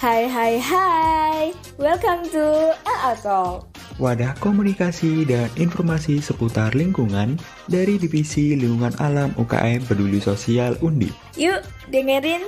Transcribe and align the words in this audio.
Hai 0.00 0.24
hai 0.32 0.56
hai, 0.56 1.52
welcome 1.76 2.24
to 2.32 2.72
LA 2.88 3.12
Talk. 3.20 3.68
Wadah 4.00 4.32
komunikasi 4.40 5.28
dan 5.28 5.52
informasi 5.60 6.24
seputar 6.24 6.72
lingkungan 6.72 7.36
dari 7.68 8.00
Divisi 8.00 8.56
Lingkungan 8.56 8.96
Alam 8.96 9.36
UKM 9.36 9.84
Peduli 9.84 10.16
Sosial 10.16 10.80
Undi. 10.80 11.12
Yuk 11.36 11.60
dengerin, 11.92 12.40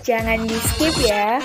jangan 0.00 0.48
di 0.48 0.56
skip 0.56 0.96
ya. 1.04 1.44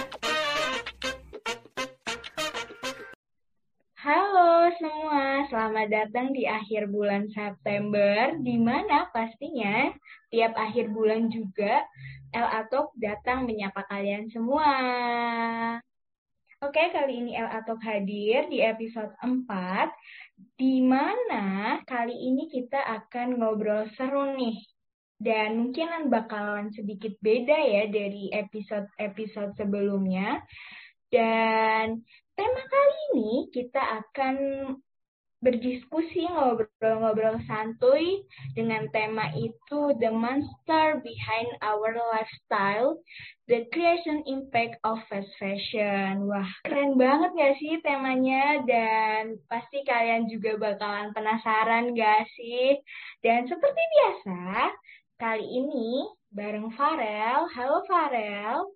Selamat 5.80 6.12
datang 6.12 6.36
di 6.36 6.44
akhir 6.44 6.92
bulan 6.92 7.32
September, 7.32 8.36
di 8.44 8.60
mana 8.60 9.08
pastinya 9.16 9.88
tiap 10.28 10.52
akhir 10.60 10.92
bulan 10.92 11.32
juga 11.32 11.88
LA 12.36 12.68
Talk 12.68 12.92
datang 13.00 13.48
menyapa 13.48 13.88
kalian 13.88 14.28
semua. 14.28 14.76
Oke, 16.60 16.84
kali 16.92 17.24
ini 17.24 17.32
LA 17.32 17.64
Talk 17.64 17.80
hadir 17.80 18.52
di 18.52 18.60
episode 18.60 19.16
4, 19.24 20.60
di 20.60 20.84
mana 20.84 21.80
kali 21.88 22.28
ini 22.28 22.52
kita 22.52 22.84
akan 22.84 23.40
ngobrol 23.40 23.88
seru 23.96 24.36
nih. 24.36 24.60
Dan 25.16 25.64
mungkin 25.64 26.12
bakalan 26.12 26.76
sedikit 26.76 27.16
beda 27.24 27.56
ya 27.56 27.88
dari 27.88 28.28
episode-episode 28.36 29.56
sebelumnya. 29.56 30.44
Dan 31.08 32.04
tema 32.36 32.64
kali 32.68 32.96
ini 33.16 33.48
kita 33.48 33.80
akan 33.80 34.36
berdiskusi, 35.40 36.28
ngobrol-ngobrol 36.28 37.40
santuy 37.48 38.28
dengan 38.60 38.92
tema 38.92 39.32
itu 39.40 39.96
The 39.96 40.12
Monster 40.12 41.00
Behind 41.00 41.50
Our 41.64 41.96
Lifestyle, 41.96 43.00
The 43.48 43.64
Creation 43.72 44.20
Impact 44.28 44.84
of 44.84 45.00
Fast 45.08 45.32
Fashion. 45.40 46.28
Wah, 46.28 46.48
keren 46.68 47.00
banget 47.00 47.32
gak 47.40 47.56
sih 47.56 47.80
temanya? 47.80 48.68
Dan 48.68 49.40
pasti 49.48 49.80
kalian 49.88 50.28
juga 50.28 50.60
bakalan 50.60 51.16
penasaran 51.16 51.96
gak 51.96 52.28
sih? 52.36 52.76
Dan 53.24 53.48
seperti 53.48 53.80
biasa, 53.80 54.76
kali 55.24 55.48
ini 55.48 56.04
bareng 56.36 56.68
Farel. 56.76 57.48
Halo 57.56 57.80
Farel. 57.88 58.76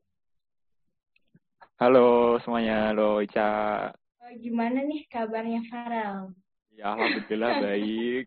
Halo 1.76 2.40
semuanya, 2.40 2.96
halo 2.96 3.20
Ica. 3.20 3.92
Oh, 4.24 4.32
gimana 4.40 4.80
nih 4.88 5.04
kabarnya 5.12 5.60
Farel? 5.68 6.32
Ya, 6.74 6.98
alhamdulillah 6.98 7.54
baik. 7.66 8.26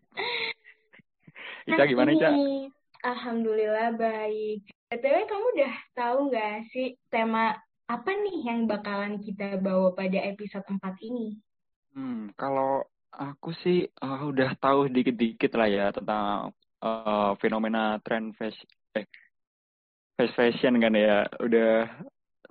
Ica 1.67 1.83
gimana, 1.83 2.15
Ica? 2.15 2.31
Alhamdulillah 3.03 3.99
baik. 3.99 4.63
BTW 4.87 5.15
kamu 5.27 5.45
udah 5.59 5.73
tahu 5.93 6.17
nggak 6.31 6.55
sih 6.71 6.95
tema 7.11 7.59
apa 7.87 8.09
nih 8.11 8.37
yang 8.47 8.67
bakalan 8.67 9.19
kita 9.19 9.59
bawa 9.59 9.91
pada 9.91 10.19
episode 10.23 10.63
4 10.63 10.79
ini? 11.03 11.35
Hmm, 11.91 12.31
kalau 12.39 12.87
aku 13.11 13.51
sih 13.63 13.87
uh, 13.99 14.21
udah 14.27 14.55
tahu 14.59 14.87
dikit-dikit 14.91 15.55
lah 15.59 15.67
ya 15.67 15.87
tentang 15.91 16.55
uh, 16.83 17.31
fenomena 17.39 17.99
trend 18.03 18.35
fashion, 18.39 18.67
eh, 18.95 19.07
fast 20.15 20.35
fashion 20.35 20.79
kan 20.79 20.95
ya. 20.95 21.27
Udah 21.43 21.87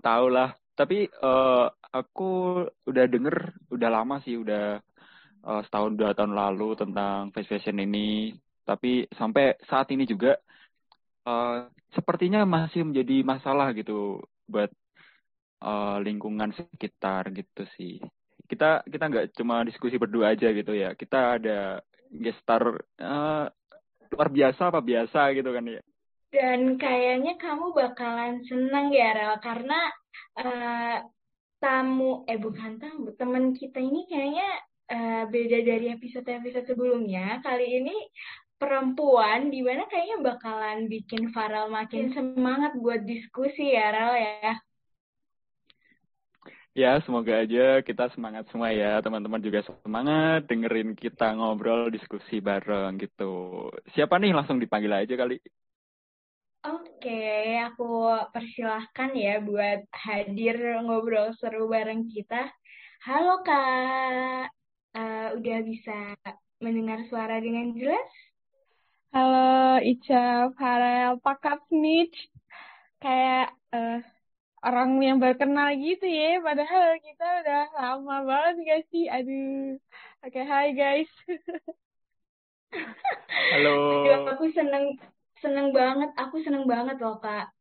tahu 0.05 0.28
lah. 0.28 0.53
Tapi 0.77 1.08
uh, 1.25 1.72
aku 1.88 2.64
udah 2.84 3.05
denger, 3.08 3.56
udah 3.72 3.88
lama 3.88 4.20
sih, 4.20 4.36
udah 4.36 4.77
uh, 5.47 5.62
setahun 5.62 5.94
dua 5.94 6.12
tahun 6.12 6.34
lalu 6.34 6.75
tentang 6.75 7.30
fast 7.30 7.47
fashion 7.47 7.78
ini. 7.78 8.34
Tapi 8.66 9.06
sampai 9.14 9.55
saat 9.70 9.86
ini 9.94 10.03
juga 10.03 10.34
uh, 11.22 11.70
sepertinya 11.94 12.42
masih 12.42 12.83
menjadi 12.83 13.22
masalah 13.22 13.70
gitu 13.78 14.26
buat 14.50 14.69
uh, 15.62 16.03
lingkungan 16.03 16.50
sekitar 16.50 17.31
gitu 17.31 17.62
sih. 17.78 18.03
Kita 18.50 18.82
kita 18.87 19.04
nggak 19.06 19.26
cuma 19.38 19.62
diskusi 19.62 19.97
berdua 19.97 20.34
aja 20.34 20.50
gitu 20.50 20.75
ya. 20.75 20.98
Kita 20.98 21.38
ada 21.38 21.78
gestar 22.10 22.62
uh, 22.99 23.47
luar 24.10 24.28
biasa 24.31 24.70
apa 24.75 24.82
biasa 24.82 25.31
gitu 25.38 25.50
kan 25.54 25.66
ya. 25.66 25.82
Dan 26.26 26.75
kayaknya 26.75 27.38
kamu 27.38 27.70
bakalan 27.70 28.43
seneng 28.50 28.91
ya 28.91 29.15
Rel. 29.15 29.38
Karena 29.38 29.78
uh, 30.43 30.97
tamu 31.62 32.26
eh 32.26 32.38
bukan 32.38 32.82
tamu 32.82 33.15
teman 33.16 33.56
kita 33.56 33.81
ini 33.81 34.04
kayaknya 34.10 34.66
uh, 34.91 35.22
beda 35.28 35.58
dari 35.62 35.92
episode-episode 35.92 36.66
sebelumnya. 36.66 37.42
Kali 37.42 37.82
ini 37.82 37.97
perempuan 38.56 39.52
di 39.52 39.60
mana 39.60 39.84
kayaknya 39.91 40.19
bakalan 40.24 40.88
bikin 40.88 41.28
Farel 41.34 41.69
makin 41.69 42.14
semangat 42.14 42.72
buat 42.78 43.04
diskusi 43.04 43.76
ya, 43.76 43.92
Rel 43.92 44.14
ya. 44.16 44.52
Ya, 46.76 47.00
semoga 47.08 47.41
aja 47.41 47.80
kita 47.80 48.12
semangat 48.12 48.52
semua 48.52 48.69
ya. 48.69 49.00
Teman-teman 49.00 49.41
juga 49.41 49.64
semangat 49.64 50.44
dengerin 50.44 50.92
kita 50.92 51.32
ngobrol 51.32 51.88
diskusi 51.88 52.44
bareng 52.44 53.00
gitu. 53.00 53.72
Siapa 53.96 54.20
nih 54.20 54.36
langsung 54.36 54.60
dipanggil 54.60 54.92
aja 54.92 55.16
kali. 55.16 55.41
Oke, 56.69 57.56
aku 57.64 58.12
persilahkan 58.28 59.08
ya 59.16 59.41
buat 59.41 59.88
hadir 59.88 60.82
ngobrol 60.84 61.32
seru 61.41 61.64
bareng 61.64 62.12
kita. 62.12 62.44
Halo 63.08 63.41
Kak 63.41 64.66
uh, 64.96 65.28
udah 65.36 65.58
bisa 65.62 66.16
mendengar 66.64 67.04
suara 67.12 67.36
dengan 67.38 67.76
jelas? 67.76 68.10
Halo 69.12 69.80
Ica, 69.84 70.50
Farel, 70.56 71.20
Pak 71.20 71.44
Snitch. 71.68 72.16
Kayak 73.00 73.52
uh, 73.76 74.00
orang 74.64 74.96
yang 75.04 75.20
berkenal 75.20 75.76
gitu 75.76 76.08
ya, 76.08 76.40
padahal 76.40 76.96
kita 77.04 77.26
udah 77.44 77.62
lama 77.76 78.16
banget 78.24 78.54
gak 78.64 78.82
sih? 78.88 79.04
Aduh. 79.06 79.76
Oke, 80.24 80.42
okay, 80.42 80.44
hai 80.48 80.68
guys. 80.72 81.10
Halo. 83.54 83.76
Aduh, 84.04 84.32
aku 84.32 84.44
seneng 84.52 84.96
seneng 85.38 85.70
banget, 85.70 86.10
aku 86.16 86.40
seneng 86.42 86.64
banget 86.64 86.96
loh 86.98 87.20
kak. 87.20 87.52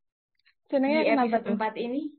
Senengnya 0.72 1.03
di 1.03 1.29
kenapa 1.29 1.38
tuh? 1.46 1.56
ini 1.78 2.09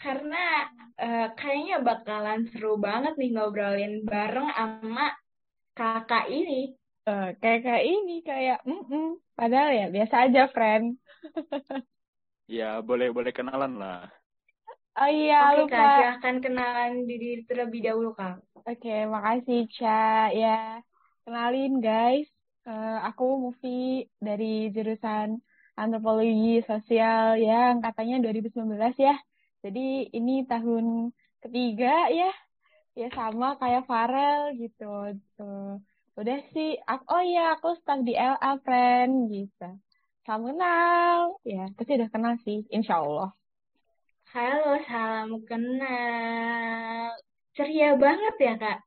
karena 0.00 0.72
uh, 0.96 1.28
kayaknya 1.36 1.84
bakalan 1.84 2.48
seru 2.48 2.80
banget 2.80 3.14
nih 3.20 3.36
ngobrolin 3.36 4.08
bareng 4.08 4.48
sama 4.48 5.12
kakak 5.76 6.32
ini. 6.32 6.72
Uh, 7.04 7.36
kakak 7.36 7.84
ini 7.84 8.24
kayak, 8.24 8.64
mm 8.64 8.82
-mm. 8.88 9.08
padahal 9.36 9.70
ya 9.76 9.86
biasa 9.92 10.28
aja, 10.28 10.48
friend. 10.48 10.96
ya, 12.58 12.80
boleh 12.80 13.12
boleh 13.12 13.32
kenalan 13.32 13.76
lah. 13.76 14.08
Oh 15.00 15.08
iya, 15.08 15.54
Oke, 15.54 15.64
lupa. 15.64 15.76
Kak, 15.76 15.92
silahkan 15.96 16.36
kenalan 16.42 16.92
diri 17.08 17.44
terlebih 17.46 17.80
dahulu, 17.84 18.10
Kak. 18.16 18.42
Oke, 18.64 18.84
okay, 18.84 19.00
makasih, 19.08 19.64
Ca. 19.80 20.28
Ya, 20.34 20.82
kenalin, 21.24 21.80
guys. 21.80 22.28
Uh, 22.68 23.00
aku 23.08 23.40
Mufi 23.40 24.04
dari 24.20 24.68
jurusan 24.68 25.40
antropologi 25.72 26.60
sosial 26.68 27.40
yang 27.40 27.80
katanya 27.80 28.20
2019 28.28 28.76
ya. 29.00 29.16
Jadi 29.60 30.08
ini 30.16 30.48
tahun 30.48 31.12
ketiga 31.44 32.08
ya, 32.08 32.32
ya 32.96 33.08
sama 33.12 33.60
kayak 33.60 33.84
Farel 33.84 34.56
gitu. 34.56 35.16
Tuh. 35.36 35.76
Udah 36.16 36.38
sih, 36.52 36.76
aku, 36.84 37.04
oh 37.08 37.22
iya 37.24 37.56
aku 37.56 37.76
stuck 37.80 38.00
di 38.04 38.12
LA 38.12 38.60
friend 38.64 39.32
gitu. 39.32 39.68
Salam 40.24 40.52
kenal, 40.52 41.40
ya 41.48 41.64
pasti 41.76 41.96
udah 41.96 42.10
kenal 42.12 42.34
sih, 42.44 42.60
insya 42.68 43.00
Allah. 43.00 43.32
Halo, 44.30 44.76
salam 44.84 45.40
kenal. 45.48 47.16
Ceria 47.56 47.96
banget 47.96 48.34
ya 48.36 48.54
kak? 48.60 48.78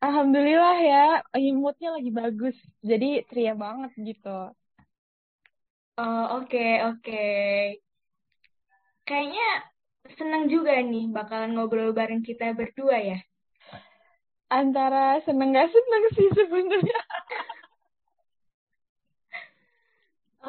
Alhamdulillah 0.00 0.78
ya, 0.80 1.06
moodnya 1.54 1.92
lagi 1.92 2.10
bagus, 2.10 2.56
jadi 2.80 3.22
ceria 3.28 3.54
banget 3.54 3.92
gitu. 4.00 4.50
Oh 6.00 6.24
oke 6.40 6.48
okay, 6.48 6.72
oke. 6.88 7.04
Okay. 7.04 7.78
Kayaknya 9.04 9.69
senang 10.16 10.48
juga 10.48 10.80
nih 10.80 11.12
bakalan 11.12 11.56
ngobrol 11.56 11.92
bareng 11.92 12.24
kita 12.24 12.56
berdua 12.56 12.96
ya. 13.00 13.18
Antara 14.50 15.22
seneng 15.22 15.54
gak 15.54 15.70
seneng 15.70 16.04
sih 16.16 16.28
sebenarnya. 16.34 17.00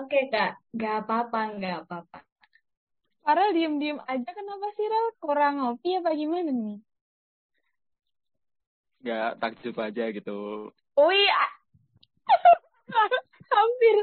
Oke 0.02 0.32
kak, 0.32 0.58
gak 0.74 1.06
apa-apa, 1.06 1.42
gak 1.60 1.78
apa-apa. 1.86 2.20
Farel 3.22 3.54
diem-diem 3.54 4.02
aja 4.10 4.30
kenapa 4.34 4.74
sih 4.74 4.90
Rel? 4.90 5.14
Kurang 5.22 5.62
ngopi 5.62 6.02
apa 6.02 6.18
gimana 6.18 6.50
nih? 6.50 6.82
Gak 9.06 9.38
takjub 9.38 9.78
aja 9.78 10.10
gitu. 10.10 10.72
Wih, 10.98 11.30
hampir. 13.54 13.98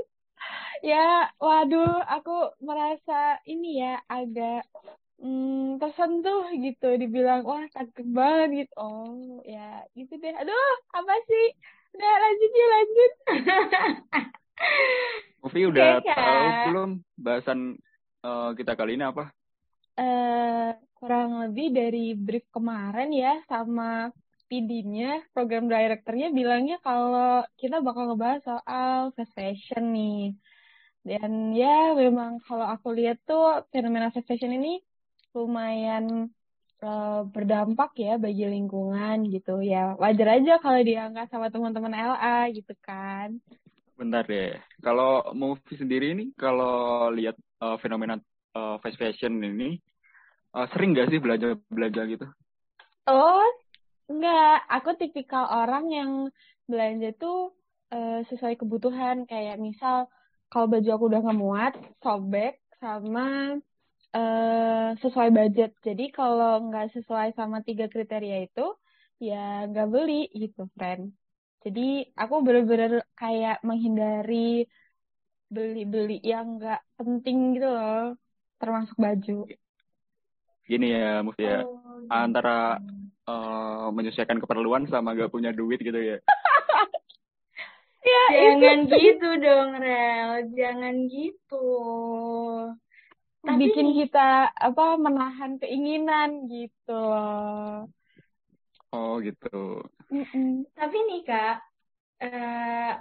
Ya, 0.87 1.35
waduh, 1.43 1.99
aku 2.07 2.55
merasa 2.63 3.43
ini 3.43 3.83
ya 3.83 3.99
agak 4.07 4.71
hmm, 5.19 5.83
tersentuh 5.83 6.51
gitu 6.55 6.89
dibilang 6.99 7.43
wah 7.45 7.67
cakep 7.71 8.07
banget 8.11 8.67
gitu. 8.67 8.73
Oh 8.79 9.43
ya 9.47 9.87
gitu 9.95 10.19
deh. 10.19 10.35
Aduh 10.35 10.75
apa 10.95 11.15
sih? 11.27 11.47
Udah 11.95 12.13
lanjut 12.23 12.51
ya 12.51 12.67
lanjut. 12.67 13.13
Ufi 15.47 15.61
udah 15.71 16.03
okay, 16.03 16.15
tahu 16.15 16.47
belum 16.75 16.91
bahasan 17.15 17.59
uh, 18.27 18.51
kita 18.59 18.75
kali 18.75 18.99
ini 18.99 19.07
apa? 19.07 19.31
Uh, 19.99 20.75
kurang 20.99 21.47
lebih 21.47 21.75
dari 21.75 22.15
brief 22.15 22.47
kemarin 22.51 23.11
ya 23.15 23.39
sama 23.47 24.11
PD-nya, 24.49 25.29
program 25.37 25.69
directornya 25.69 26.33
bilangnya 26.33 26.81
kalau 26.81 27.45
kita 27.61 27.85
bakal 27.85 28.11
ngebahas 28.11 28.43
soal 28.43 29.13
fast 29.13 29.35
fashion 29.37 29.93
nih. 29.93 30.35
Dan 31.05 31.55
ya 31.55 31.95
memang 31.95 32.43
kalau 32.43 32.67
aku 32.67 32.91
lihat 32.97 33.23
tuh 33.29 33.63
fenomena 33.71 34.11
fast 34.11 34.27
fashion 34.27 34.57
ini 34.57 34.81
lumayan 35.37 36.33
uh, 36.83 37.23
berdampak 37.27 37.95
ya 37.99 38.17
bagi 38.17 38.47
lingkungan 38.47 39.29
gitu 39.31 39.61
ya. 39.63 39.95
Wajar 39.99 40.41
aja 40.41 40.61
kalau 40.63 40.81
diangkat 40.81 41.27
sama 41.31 41.51
teman-teman 41.51 41.95
LA 41.95 42.55
gitu 42.55 42.75
kan. 42.83 43.39
Bentar 43.99 44.23
deh. 44.27 44.55
Kalau 44.79 45.35
movie 45.35 45.79
sendiri 45.79 46.15
ini 46.15 46.31
kalau 46.39 47.11
lihat 47.11 47.35
uh, 47.59 47.77
fenomena 47.83 48.19
uh, 48.55 48.79
fast 48.79 48.99
fashion 48.99 49.43
ini 49.43 49.79
uh, 50.55 50.67
sering 50.71 50.95
gak 50.95 51.11
sih 51.11 51.19
belanja 51.19 51.59
belanja 51.67 52.03
gitu? 52.07 52.27
Oh, 53.09 53.43
enggak. 54.07 54.59
Aku 54.71 54.95
tipikal 54.95 55.51
orang 55.51 55.91
yang 55.91 56.11
belanja 56.71 57.11
tuh 57.19 57.57
uh, 57.91 58.23
sesuai 58.31 58.55
kebutuhan. 58.61 59.27
Kayak 59.27 59.59
misal 59.59 60.07
kalau 60.49 60.71
baju 60.71 60.89
aku 60.95 61.05
udah 61.13 61.21
nggak 61.21 61.41
muat, 61.41 61.75
sobek 62.01 62.63
sama 62.81 63.59
uh, 64.15 64.97
sesuai 65.01 65.29
budget. 65.35 65.73
Jadi 65.85 66.13
kalau 66.15 66.69
nggak 66.69 66.95
sesuai 66.97 67.37
sama 67.37 67.61
tiga 67.65 67.91
kriteria 67.91 68.49
itu, 68.49 68.67
ya 69.21 69.67
nggak 69.69 69.89
beli 69.91 70.29
gitu, 70.33 70.69
friend. 70.77 71.13
Jadi 71.67 72.07
aku 72.15 72.35
bener-bener 72.41 73.03
kayak 73.19 73.61
menghindari 73.67 74.65
beli-beli 75.51 76.21
yang 76.23 76.61
nggak 76.61 76.81
penting 77.01 77.59
gitu 77.59 77.69
loh, 77.69 78.15
termasuk 78.61 78.95
baju. 78.95 79.49
Gini 80.69 80.93
ya, 80.93 81.25
Mufti 81.25 81.49
ya, 81.49 81.65
oh, 81.65 81.81
gitu. 81.81 82.13
antara 82.13 82.77
uh, 83.25 83.89
menyesuaikan 83.89 84.37
keperluan 84.37 84.85
sama 84.93 85.17
nggak 85.17 85.33
punya 85.33 85.51
duit 85.51 85.81
gitu 85.81 85.97
ya. 85.97 86.21
ya 88.09 88.25
jangan 88.37 88.85
itu. 88.85 88.95
gitu 89.01 89.29
dong, 89.41 89.71
Rel. 89.81 90.31
Jangan 90.53 90.95
gitu. 91.09 91.69
Tapi 93.49 93.61
bikin 93.65 93.89
kita 93.97 94.53
apa 94.53 94.85
menahan 95.01 95.57
keinginan 95.57 96.45
gitu. 96.53 97.07
Oh 98.93 99.21
gitu. 99.25 99.81
Mm-mm. 100.09 100.65
Tapi 100.73 100.97
nih 101.09 101.21
kak, 101.25 101.57
uh, 102.25 102.93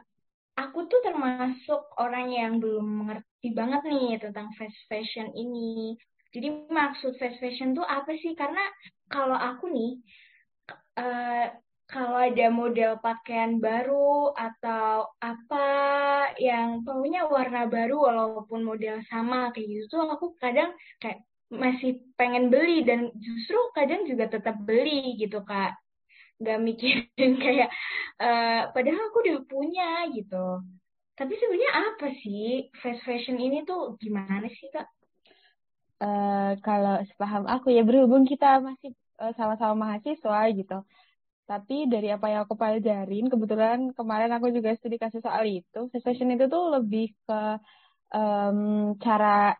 aku 0.60 0.80
tuh 0.92 1.00
termasuk 1.04 1.82
orang 2.00 2.28
yang 2.32 2.54
belum 2.60 2.84
mengerti 3.04 3.56
banget 3.56 3.82
nih 3.88 4.20
tentang 4.20 4.52
fast 4.60 4.80
fashion 4.92 5.32
ini. 5.36 5.96
Jadi 6.36 6.68
maksud 6.68 7.16
fast 7.16 7.40
fashion 7.40 7.72
tuh 7.72 7.88
apa 7.88 8.12
sih? 8.20 8.36
Karena 8.36 8.64
kalau 9.08 9.36
aku 9.36 9.72
nih, 9.72 9.92
uh, 11.00 11.48
kalau 11.88 12.20
ada 12.20 12.52
model 12.52 13.00
pakaian 13.00 13.64
baru 13.64 14.36
atau 14.36 15.08
apa 15.24 15.68
yang 16.36 16.84
pokoknya 16.84 17.32
warna 17.32 17.64
baru 17.72 17.96
walaupun 18.12 18.68
model 18.68 19.00
sama 19.08 19.56
kayak 19.56 19.68
gitu 19.72 19.96
tuh 19.96 20.04
aku 20.12 20.36
kadang 20.36 20.76
kayak 21.00 21.24
masih 21.48 22.04
pengen 22.20 22.52
beli 22.52 22.84
dan 22.84 23.08
justru 23.16 23.56
kadang 23.72 24.04
juga 24.04 24.28
tetap 24.28 24.60
beli 24.60 25.16
gitu 25.16 25.48
kak 25.48 25.80
nggak 26.44 26.60
mikirin 26.60 27.32
kayak 27.44 27.72
uh, 28.20 28.68
padahal 28.76 29.04
aku 29.08 29.18
udah 29.24 29.38
punya 29.48 30.12
gitu 30.12 30.60
tapi 31.18 31.34
sebenarnya 31.34 31.72
apa 31.74 32.08
sih 32.22 32.70
fast 32.78 33.02
fashion 33.02 33.42
ini 33.42 33.66
tuh 33.66 33.98
gimana 33.98 34.46
sih 34.54 34.70
kak? 34.70 34.86
Uh, 35.98 36.54
kalau 36.62 37.02
sepaham 37.10 37.50
aku 37.50 37.74
ya 37.74 37.82
berhubung 37.82 38.22
kita 38.22 38.62
masih 38.62 38.94
sama-sama 39.34 39.74
mahasiswa 39.74 40.46
gitu. 40.54 40.78
Tapi 41.48 41.88
dari 41.88 42.12
apa 42.12 42.28
yang 42.28 42.42
aku 42.44 42.56
pelajarin, 42.60 43.26
kebetulan 43.32 43.80
kemarin 43.96 44.32
aku 44.36 44.52
juga 44.52 44.76
studi 44.76 45.00
kasus 45.00 45.24
soal 45.24 45.48
itu. 45.48 45.80
Fashion 46.04 46.36
itu 46.36 46.46
tuh 46.52 46.64
lebih 46.76 47.16
ke 47.24 47.40
um, 48.12 48.60
cara 49.00 49.56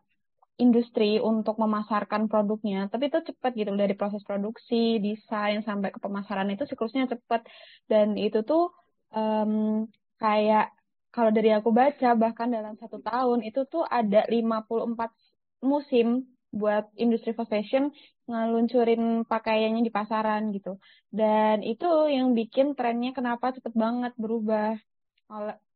industri 0.58 1.22
untuk 1.22 1.56
memasarkan 1.62 2.26
produknya, 2.32 2.90
tapi 2.90 3.14
itu 3.14 3.22
cepat 3.30 3.52
gitu 3.54 3.72
dari 3.78 3.94
proses 3.94 4.26
produksi, 4.26 4.98
desain 4.98 5.62
sampai 5.62 5.94
ke 5.94 6.00
pemasaran 6.02 6.50
itu 6.50 6.66
siklusnya 6.66 7.06
cepat 7.14 7.46
dan 7.86 8.18
itu 8.18 8.42
tuh 8.42 8.74
um, 9.14 9.86
kayak 10.18 10.74
kalau 11.14 11.30
dari 11.30 11.54
aku 11.54 11.70
baca 11.70 12.10
bahkan 12.18 12.50
dalam 12.50 12.74
satu 12.82 12.98
tahun 13.06 13.46
itu 13.46 13.70
tuh 13.70 13.86
ada 13.86 14.26
54 14.26 15.14
musim 15.62 16.26
buat 16.52 16.90
industri 16.96 17.32
fashion 17.36 17.92
ngeluncurin 18.28 19.24
pakaiannya 19.24 19.82
di 19.88 19.92
pasaran 19.94 20.52
gitu. 20.56 20.80
Dan 21.08 21.64
itu 21.64 21.88
yang 22.12 22.36
bikin 22.36 22.76
trennya 22.76 23.12
kenapa 23.16 23.56
cepet 23.56 23.74
banget 23.76 24.14
berubah. 24.20 24.76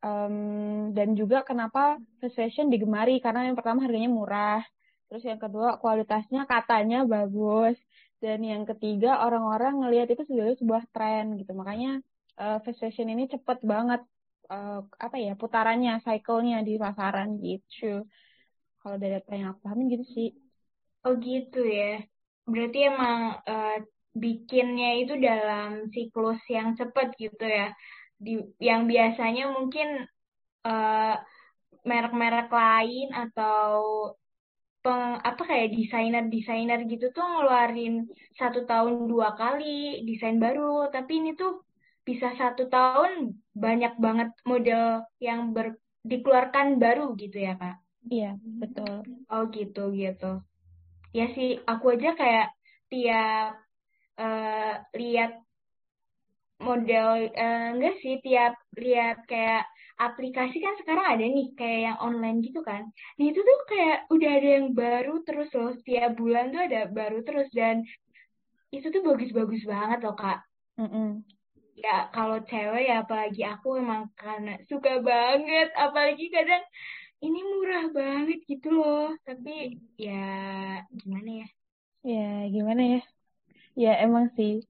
Um, 0.02 0.96
dan 0.96 1.14
juga 1.20 1.44
kenapa 1.44 2.00
fast 2.24 2.40
fashion 2.40 2.72
digemari 2.72 3.20
karena 3.20 3.52
yang 3.52 3.60
pertama 3.60 3.84
harganya 3.84 4.08
murah 4.08 4.64
terus 5.12 5.28
yang 5.28 5.44
kedua 5.44 5.76
kualitasnya 5.76 6.48
katanya 6.48 7.04
bagus 7.04 7.76
dan 8.24 8.40
yang 8.48 8.64
ketiga 8.64 9.20
orang-orang 9.28 9.84
ngelihat 9.84 10.08
itu 10.16 10.24
sebagai 10.24 10.56
sebuah 10.56 10.88
tren 10.96 11.36
gitu. 11.36 11.52
Makanya 11.52 12.00
uh, 12.40 12.64
fast 12.64 12.80
fashion 12.80 13.12
ini 13.12 13.28
cepet 13.28 13.60
banget 13.60 14.02
uh, 14.48 14.80
apa 14.96 15.18
ya 15.20 15.36
putarannya 15.36 16.00
cycle-nya 16.00 16.64
di 16.64 16.80
pasaran 16.80 17.36
gitu. 17.44 18.08
Kalau 18.80 18.96
dari 18.96 19.20
apa 19.20 19.32
yang 19.36 19.48
aku 19.52 19.60
pahami 19.68 19.84
gitu 20.00 20.06
sih 20.16 20.28
oh 21.06 21.14
gitu 21.18 21.62
ya. 21.66 22.02
Berarti 22.46 22.80
emang 22.86 23.42
uh, 23.46 23.78
bikinnya 24.12 25.02
itu 25.02 25.14
dalam 25.18 25.88
siklus 25.94 26.42
yang 26.50 26.76
cepat 26.78 27.16
gitu 27.18 27.46
ya. 27.46 27.72
Di 28.22 28.38
yang 28.62 28.86
biasanya 28.86 29.50
mungkin 29.50 30.06
uh, 30.68 31.16
merek-merek 31.82 32.50
lain 32.54 33.10
atau 33.14 33.70
peng, 34.86 35.18
apa 35.22 35.42
kayak 35.42 35.74
desainer-desainer 35.74 36.86
gitu 36.86 37.10
tuh 37.14 37.26
ngeluarin 37.26 38.06
satu 38.38 38.66
tahun 38.70 39.10
dua 39.10 39.34
kali 39.34 40.06
desain 40.06 40.38
baru. 40.38 40.90
Tapi 40.94 41.22
ini 41.22 41.32
tuh 41.34 41.66
bisa 42.02 42.34
satu 42.38 42.66
tahun 42.70 43.38
banyak 43.54 43.98
banget 44.02 44.30
model 44.46 45.06
yang 45.22 45.54
ber, 45.54 45.78
dikeluarkan 46.02 46.82
baru 46.82 47.14
gitu 47.18 47.38
ya 47.42 47.58
kak? 47.58 47.78
Iya 48.10 48.38
betul. 48.42 49.06
Oh 49.30 49.46
gitu 49.54 49.94
gitu 49.94 50.42
ya 51.12 51.26
sih 51.36 51.60
aku 51.68 51.96
aja 51.96 52.16
kayak 52.16 52.48
tiap 52.88 53.60
uh, 54.20 54.76
lihat 54.96 55.32
model 56.62 57.28
uh, 57.34 57.68
enggak 57.76 57.96
sih 58.00 58.22
tiap 58.22 58.56
lihat 58.78 59.26
kayak 59.28 59.66
aplikasi 60.02 60.58
kan 60.58 60.74
sekarang 60.82 61.06
ada 61.06 61.26
nih 61.26 61.54
kayak 61.54 61.80
yang 61.94 61.98
online 62.02 62.42
gitu 62.42 62.66
kan. 62.66 62.90
Nah 62.90 63.26
itu 63.26 63.38
tuh 63.38 63.60
kayak 63.70 64.10
udah 64.10 64.32
ada 64.34 64.50
yang 64.62 64.68
baru 64.74 65.22
terus 65.22 65.50
loh 65.54 65.78
setiap 65.78 66.18
bulan 66.18 66.50
tuh 66.50 66.62
ada 66.66 66.90
baru 66.90 67.22
terus 67.22 67.50
dan 67.54 67.86
itu 68.74 68.88
tuh 68.90 69.04
bagus-bagus 69.06 69.62
banget 69.68 70.00
loh 70.02 70.18
kak. 70.18 70.42
Mm 70.82 70.90
-mm. 70.90 71.10
Ya 71.78 72.10
kalau 72.14 72.42
cewek 72.46 72.90
ya 72.90 73.06
apalagi 73.06 73.42
aku 73.46 73.78
emang 73.78 74.10
karena 74.18 74.58
suka 74.66 75.02
banget 75.02 75.70
apalagi 75.78 76.30
kadang 76.34 76.62
ini 77.22 77.40
murah 77.46 77.86
banget 77.94 78.40
gitu 78.50 78.68
loh 78.74 79.14
tapi 79.24 79.78
ya 79.96 80.26
gimana 81.00 81.30
ya? 81.46 81.48
Ya 82.02 82.50
gimana 82.50 82.82
ya? 82.98 83.02
Ya 83.78 83.92
emang 84.02 84.34
sih 84.38 84.66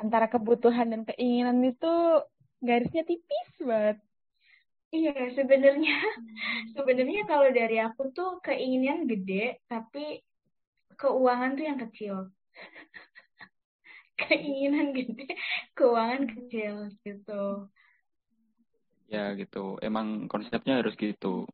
antara 0.00 0.26
kebutuhan 0.32 0.90
dan 0.92 1.02
keinginan 1.04 1.60
itu 1.60 1.92
garisnya 2.64 3.04
tipis 3.04 3.50
banget. 3.60 4.00
Iya, 4.94 5.34
sebenarnya 5.34 5.94
sebenarnya 6.72 7.20
kalau 7.26 7.48
dari 7.50 7.76
aku 7.82 8.14
tuh 8.14 8.38
keinginan 8.46 9.10
gede, 9.10 9.58
tapi 9.66 10.22
keuangan 10.94 11.58
tuh 11.58 11.64
yang 11.66 11.78
kecil. 11.82 12.14
keinginan 14.20 14.94
gede, 14.94 15.26
keuangan 15.74 16.22
kecil 16.30 16.74
gitu. 17.02 17.68
Ya 19.08 19.36
gitu, 19.36 19.76
emang 19.84 20.26
konsepnya 20.26 20.80
harus 20.80 20.96
gitu. 20.96 21.44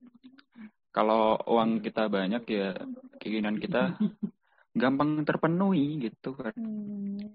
Kalau 0.90 1.38
uang 1.46 1.82
kita 1.82 2.10
banyak 2.10 2.42
ya 2.50 2.74
keinginan 3.22 3.58
kita 3.58 3.94
gampang 4.80 5.22
terpenuhi 5.26 6.10
gitu 6.10 6.34
kan. 6.34 6.54
Hmm. 6.54 7.30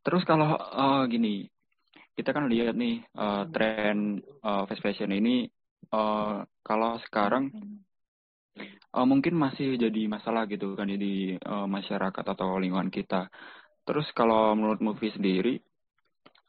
Terus 0.00 0.22
kalau 0.22 0.54
uh, 0.56 1.02
gini, 1.10 1.48
kita 2.16 2.32
kan 2.32 2.48
lihat 2.48 2.78
nih 2.78 3.04
uh, 3.18 3.44
tren 3.52 4.22
uh, 4.40 4.64
fast 4.64 4.80
fashion 4.80 5.12
ini 5.12 5.44
uh, 5.92 6.46
kalau 6.64 6.96
sekarang 7.04 7.52
uh, 8.96 9.06
mungkin 9.06 9.36
masih 9.36 9.76
jadi 9.76 10.08
masalah 10.08 10.48
gitu 10.48 10.72
kan 10.72 10.88
di 10.88 11.36
uh, 11.36 11.68
masyarakat 11.68 12.24
atau 12.24 12.56
lingkungan 12.56 12.88
kita. 12.88 13.28
Terus 13.86 14.08
kalau 14.16 14.56
menurut 14.56 14.80
movie 14.82 15.12
sendiri, 15.14 15.60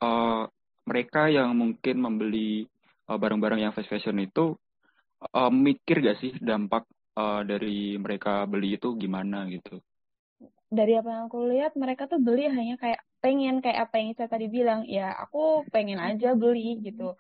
uh, 0.01 0.47
mereka 0.87 1.27
yang 1.27 1.53
mungkin 1.53 1.99
membeli 1.99 2.65
barang-barang 3.07 3.59
uh, 3.59 3.63
yang 3.67 3.73
fast 3.73 3.87
fashion 3.87 4.19
itu 4.19 4.59
uh, 5.31 5.51
mikir 5.51 6.03
gak 6.03 6.19
sih 6.19 6.35
dampak 6.43 6.83
uh, 7.15 7.41
dari 7.47 7.95
mereka 7.95 8.43
beli 8.43 8.75
itu 8.75 8.99
gimana 8.99 9.47
gitu? 9.47 9.79
dari 10.67 10.99
apa 10.99 11.07
yang 11.07 11.23
aku 11.31 11.39
lihat 11.47 11.79
mereka 11.79 12.11
tuh 12.11 12.19
beli 12.19 12.51
hanya 12.51 12.75
kayak 12.75 12.99
pengen 13.23 13.63
kayak 13.63 13.87
apa 13.87 13.95
yang 14.03 14.11
saya 14.19 14.27
tadi 14.27 14.51
bilang 14.51 14.83
ya 14.83 15.15
aku 15.15 15.63
pengen 15.71 15.99
aja 15.99 16.35
beli 16.35 16.83
gitu 16.83 17.15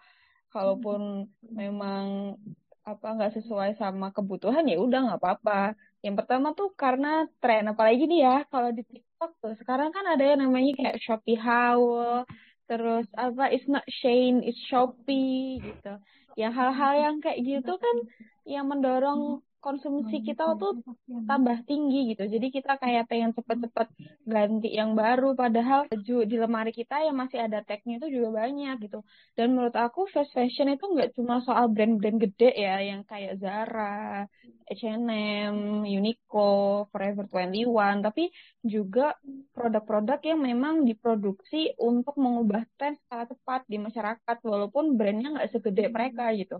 kalaupun 0.51 1.31
memang 1.47 2.35
apa 2.83 3.07
nggak 3.15 3.35
sesuai 3.39 3.75
sama 3.79 4.11
kebutuhan 4.15 4.67
ya 4.67 4.79
udah 4.79 4.99
nggak 5.11 5.19
apa-apa 5.19 5.75
yang 6.03 6.15
pertama 6.15 6.55
tuh 6.55 6.71
karena 6.75 7.27
tren 7.39 7.67
apalagi 7.67 8.07
nih 8.07 8.19
ya 8.23 8.35
kalau 8.47 8.71
di 8.71 8.83
TikTok 8.83 9.31
tuh 9.43 9.53
sekarang 9.59 9.91
kan 9.91 10.07
ada 10.07 10.23
yang 10.23 10.39
namanya 10.43 10.71
kayak 10.75 10.99
Shopee 11.03 11.39
Haul 11.39 12.23
terus 12.67 13.07
apa 13.15 13.49
it's 13.49 13.65
not 13.71 13.83
Shane 14.03 14.43
it's 14.43 14.59
Shopee 14.67 15.63
gitu. 15.63 15.93
Ya 16.37 16.53
hal-hal 16.53 16.93
yang 17.01 17.15
kayak 17.23 17.41
gitu 17.41 17.73
kan 17.79 17.97
yang 18.45 18.69
mendorong 18.69 19.41
konsumsi 19.57 20.21
kita 20.23 20.55
tuh 20.55 20.79
tambah 21.25 21.57
tinggi 21.65 22.13
gitu. 22.13 22.29
Jadi 22.29 22.47
kita 22.53 22.77
kayak 22.77 23.09
pengen 23.09 23.33
cepet-cepet 23.33 23.87
ganti 24.23 24.69
yang 24.71 24.93
baru. 24.93 25.33
Padahal 25.33 25.89
baju 25.89 26.17
di 26.23 26.35
lemari 26.37 26.71
kita 26.71 27.03
yang 27.03 27.17
masih 27.17 27.43
ada 27.43 27.65
tagnya 27.65 27.97
itu 27.97 28.07
juga 28.21 28.45
banyak 28.45 28.75
gitu. 28.85 29.01
Dan 29.33 29.57
menurut 29.57 29.75
aku 29.75 30.05
fast 30.09 30.31
fashion 30.31 30.71
itu 30.71 30.85
nggak 30.85 31.17
cuma 31.17 31.41
soal 31.43 31.67
brand-brand 31.67 32.21
gede 32.21 32.53
ya, 32.53 32.79
yang 32.79 33.01
kayak 33.03 33.41
Zara, 33.41 34.25
H&M, 34.67 35.83
Uniqlo, 35.87 36.87
Forever 36.91 37.25
21, 37.31 38.03
tapi 38.03 38.29
juga 38.63 39.15
produk-produk 39.55 40.19
yang 40.23 40.39
memang 40.43 40.83
diproduksi 40.83 41.71
untuk 41.79 42.19
mengubah 42.19 42.67
tren 42.75 42.99
secara 42.99 43.25
cepat 43.27 43.63
di 43.65 43.79
masyarakat, 43.79 44.37
walaupun 44.43 44.99
brandnya 44.99 45.39
nggak 45.39 45.51
segede 45.55 45.87
mereka 45.87 46.31
gitu. 46.35 46.59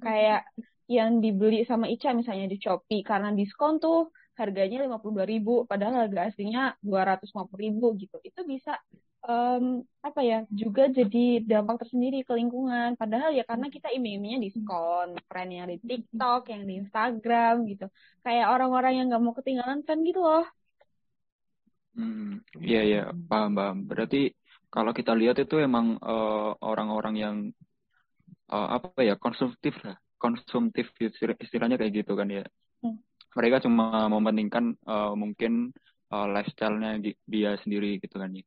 Kayak 0.00 0.44
yang 0.86 1.18
dibeli 1.18 1.66
sama 1.66 1.90
Ica 1.90 2.14
misalnya 2.14 2.46
di 2.46 2.56
Shopee. 2.62 3.02
Karena 3.02 3.34
diskon 3.34 3.82
tuh 3.82 4.10
harganya 4.36 4.84
lima 4.84 5.00
puluh 5.00 5.22
dua 5.22 5.26
ribu 5.26 5.64
padahal 5.64 6.06
harga 6.06 6.28
aslinya 6.28 6.76
dua 6.78 7.02
ratus 7.08 7.32
lima 7.32 7.44
puluh 7.48 7.62
ribu 7.66 7.86
gitu. 7.96 8.16
Itu 8.20 8.44
bisa 8.44 8.76
um, 9.26 9.80
apa 10.04 10.20
ya 10.22 10.38
juga 10.52 10.86
jadi 10.92 11.40
dampak 11.42 11.82
tersendiri 11.82 12.22
ke 12.22 12.32
lingkungan. 12.36 12.94
Padahal 13.00 13.32
ya 13.32 13.42
karena 13.48 13.66
kita 13.72 13.88
iming-imingnya 13.90 14.40
diskon 14.44 15.16
tren 15.26 15.48
yang 15.50 15.66
di 15.72 15.80
TikTok 15.80 16.52
yang 16.52 16.62
di 16.68 16.74
Instagram 16.84 17.64
gitu. 17.66 17.86
Kayak 18.22 18.46
orang-orang 18.54 18.92
yang 19.00 19.06
nggak 19.08 19.22
mau 19.24 19.34
ketinggalan 19.34 19.82
tren 19.82 20.04
gitu 20.04 20.20
loh. 20.20 20.46
Hmm 21.96 22.44
iya 22.60 22.80
iya 22.84 23.02
paham 23.10 23.56
paham. 23.56 23.76
Berarti 23.88 24.30
kalau 24.68 24.92
kita 24.92 25.16
lihat 25.16 25.40
itu 25.40 25.56
emang 25.56 25.96
uh, 26.04 26.52
orang-orang 26.60 27.14
yang 27.16 27.36
uh, 28.52 28.76
apa 28.76 29.00
ya 29.00 29.16
konsumtif 29.16 29.80
lah 29.80 29.96
konsumtif 30.16 30.90
istilahnya 31.40 31.76
kayak 31.80 32.04
gitu 32.04 32.12
kan 32.16 32.28
ya. 32.28 32.44
Hmm. 32.80 32.98
Mereka 33.36 33.64
cuma 33.68 34.08
mementingkan 34.08 34.76
uh, 34.88 35.12
mungkin 35.12 35.72
uh, 36.12 36.26
lifestyle-nya 36.28 37.00
dia 37.28 37.56
sendiri 37.60 38.00
gitu 38.00 38.16
kan 38.16 38.32
ya. 38.32 38.44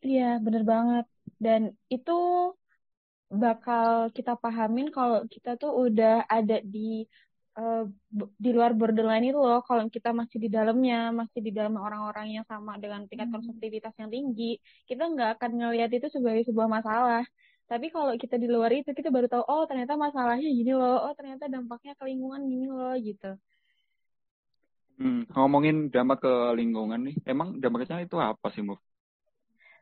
Iya, 0.00 0.30
bener 0.40 0.64
banget. 0.64 1.04
Dan 1.36 1.76
itu 1.92 2.18
bakal 3.30 4.10
kita 4.10 4.34
pahamin 4.34 4.90
kalau 4.90 5.22
kita 5.30 5.54
tuh 5.54 5.86
udah 5.86 6.26
ada 6.26 6.58
di 6.64 7.04
uh, 7.56 7.84
di 8.36 8.50
luar 8.50 8.72
borderline 8.72 9.30
itu 9.30 9.38
loh. 9.38 9.60
Kalau 9.64 9.86
kita 9.88 10.10
masih 10.12 10.38
di 10.40 10.48
dalamnya, 10.48 11.12
masih 11.12 11.40
di 11.44 11.52
dalam 11.52 11.76
orang-orang 11.76 12.40
yang 12.40 12.46
sama 12.48 12.76
dengan 12.80 13.04
tingkat 13.08 13.28
hmm. 13.28 13.36
konsumtivitas 13.40 13.94
yang 14.00 14.10
tinggi, 14.10 14.60
kita 14.88 15.04
nggak 15.04 15.40
akan 15.40 15.50
ngelihat 15.64 15.90
itu 15.92 16.08
sebagai 16.12 16.44
sebuah 16.48 16.68
masalah. 16.68 17.24
Tapi 17.70 17.86
kalau 17.94 18.18
kita 18.18 18.34
di 18.34 18.50
luar 18.50 18.74
itu 18.74 18.90
kita 18.90 19.14
baru 19.14 19.30
tahu 19.30 19.46
oh 19.46 19.62
ternyata 19.62 19.94
masalahnya 19.94 20.50
gini 20.50 20.74
loh, 20.74 21.06
oh 21.06 21.14
ternyata 21.14 21.46
dampaknya 21.46 21.94
ke 21.94 22.02
lingkungan 22.02 22.42
gini 22.50 22.66
loh 22.66 22.94
gitu. 22.98 23.30
Hmm, 24.98 25.24
ngomongin 25.32 25.88
dampak 25.88 26.18
ke 26.26 26.32
lingkungan 26.58 27.00
nih, 27.06 27.16
emang 27.30 27.56
dampaknya 27.62 28.04
itu 28.04 28.18
apa 28.20 28.46
sih, 28.52 28.60
Muf? 28.66 28.82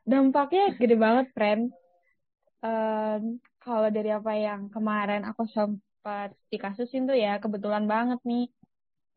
Dampaknya 0.07 0.79
gede 0.79 0.95
banget, 0.95 1.25
friend. 1.35 1.73
Um, 2.63 3.41
kalau 3.59 3.89
dari 3.91 4.15
apa 4.15 4.31
yang 4.37 4.71
kemarin 4.71 5.27
aku 5.27 5.43
sempat 5.51 6.31
dikasusin 6.53 7.09
tuh 7.09 7.17
ya, 7.17 7.41
kebetulan 7.43 7.83
banget 7.89 8.21
nih. 8.23 8.47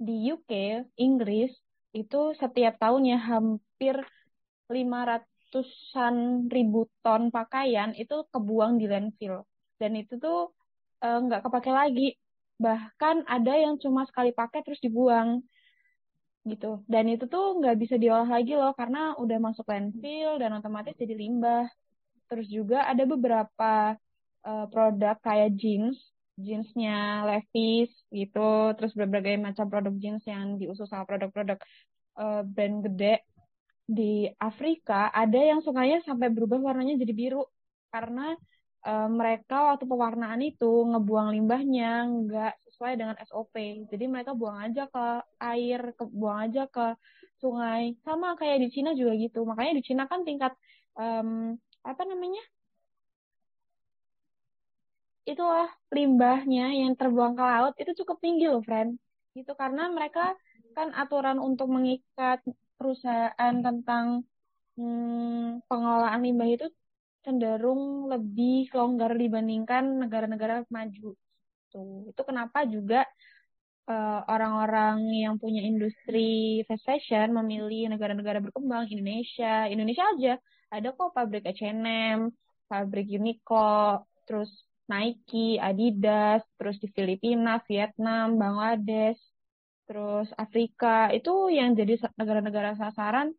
Di 0.03 0.35
UK, 0.35 0.83
Inggris, 0.99 1.55
itu 1.95 2.35
setiap 2.35 2.75
tahunnya 2.83 3.23
hampir 3.23 4.03
500 4.67 5.23
ratusan 5.53 6.49
ribu 6.49 6.89
ton 7.05 7.29
pakaian 7.29 7.93
itu 7.93 8.25
kebuang 8.33 8.81
di 8.81 8.89
landfill. 8.89 9.45
Dan 9.77 10.01
itu 10.01 10.17
tuh 10.17 10.49
eh, 11.05 11.19
nggak 11.21 11.41
uh, 11.41 11.45
kepake 11.45 11.69
lagi. 11.69 12.17
Bahkan 12.57 13.29
ada 13.29 13.53
yang 13.61 13.77
cuma 13.77 14.09
sekali 14.09 14.33
pakai 14.33 14.65
terus 14.65 14.81
dibuang 14.81 15.45
gitu. 16.49 16.81
Dan 16.89 17.13
itu 17.13 17.29
tuh 17.29 17.61
nggak 17.61 17.77
bisa 17.77 18.01
diolah 18.01 18.25
lagi 18.25 18.57
loh 18.57 18.73
karena 18.73 19.13
udah 19.21 19.39
masuk 19.45 19.69
landfill 19.69 20.41
dan 20.41 20.57
otomatis 20.57 20.97
jadi 20.97 21.13
limbah. 21.21 21.69
Terus 22.33 22.49
juga 22.49 22.89
ada 22.89 23.05
beberapa 23.05 23.93
uh, 24.49 24.67
produk 24.73 25.21
kayak 25.21 25.53
jeans 25.61 26.01
jeansnya 26.41 27.29
Levi's 27.29 27.93
gitu. 28.09 28.73
Terus 28.81 28.97
berbagai 28.97 29.37
macam 29.37 29.69
produk 29.69 29.93
jeans 30.01 30.25
yang 30.25 30.57
diusus 30.57 30.89
sama 30.89 31.05
produk-produk 31.05 31.61
uh, 32.17 32.41
brand 32.41 32.89
gede 32.89 33.21
di 33.93 34.27
Afrika 34.41 35.13
ada 35.13 35.37
yang 35.37 35.61
sungainya 35.61 36.01
sampai 36.01 36.33
berubah 36.33 36.59
warnanya 36.59 36.97
jadi 36.97 37.13
biru 37.13 37.45
karena 37.93 38.33
uh, 38.89 39.09
mereka 39.09 39.73
waktu 39.75 39.85
pewarnaan 39.87 40.41
itu 40.43 40.89
ngebuang 40.91 41.29
limbahnya 41.37 42.09
nggak 42.09 42.55
sesuai 42.69 42.93
dengan 42.99 43.17
SOP. 43.23 43.55
Jadi 43.91 44.05
mereka 44.11 44.35
buang 44.35 44.59
aja 44.59 44.91
ke 44.91 45.07
air, 45.39 45.95
ke, 45.95 46.05
buang 46.11 46.51
aja 46.51 46.67
ke 46.67 46.97
sungai. 47.39 47.95
Sama 48.03 48.35
kayak 48.39 48.59
di 48.63 48.69
Cina 48.75 48.91
juga 48.97 49.13
gitu. 49.19 49.47
Makanya 49.47 49.73
di 49.79 49.83
Cina 49.85 50.05
kan 50.11 50.27
tingkat 50.27 50.53
um, 50.99 51.55
apa 51.87 52.03
namanya? 52.07 52.43
Itulah 55.23 55.71
limbahnya 55.95 56.75
yang 56.75 56.99
terbuang 56.99 57.39
ke 57.39 57.45
laut 57.47 57.75
itu 57.79 57.93
cukup 58.03 58.19
tinggi 58.19 58.51
loh, 58.51 58.63
friend. 58.67 58.99
Gitu 59.39 59.55
karena 59.55 59.87
mereka 59.89 60.35
kan 60.73 60.91
aturan 60.97 61.39
untuk 61.39 61.69
mengikat 61.69 62.43
perusahaan 62.83 63.55
tentang 63.63 64.27
hmm, 64.75 65.63
pengelolaan 65.71 66.21
limbah 66.27 66.51
itu 66.51 66.67
cenderung 67.23 68.11
lebih 68.11 68.67
longgar 68.75 69.15
dibandingkan 69.15 70.03
negara-negara 70.03 70.67
maju. 70.67 71.15
Tuh. 71.71 72.11
Itu 72.11 72.23
kenapa 72.27 72.67
juga 72.67 73.07
eh, 73.87 74.21
orang-orang 74.27 74.97
uh, 75.07 75.19
yang 75.31 75.35
punya 75.39 75.63
industri 75.63 76.61
fast 76.67 76.83
fashion 76.83 77.31
memilih 77.31 77.95
negara-negara 77.95 78.43
berkembang 78.43 78.91
Indonesia. 78.91 79.71
Indonesia 79.71 80.05
aja 80.19 80.33
ada 80.75 80.89
kok 80.91 81.15
pabrik 81.15 81.47
H&M, 81.47 82.35
pabrik 82.67 83.07
Uniqlo, 83.07 84.03
terus 84.27 84.51
Nike, 84.91 85.63
Adidas, 85.63 86.43
terus 86.59 86.77
di 86.83 86.91
Filipina, 86.91 87.63
Vietnam, 87.71 88.35
Bangladesh, 88.35 89.21
terus 89.93 90.33
Afrika 90.41 91.13
itu 91.13 91.53
yang 91.53 91.77
jadi 91.77 92.01
negara-negara 92.17 92.81
sasaran 92.81 93.37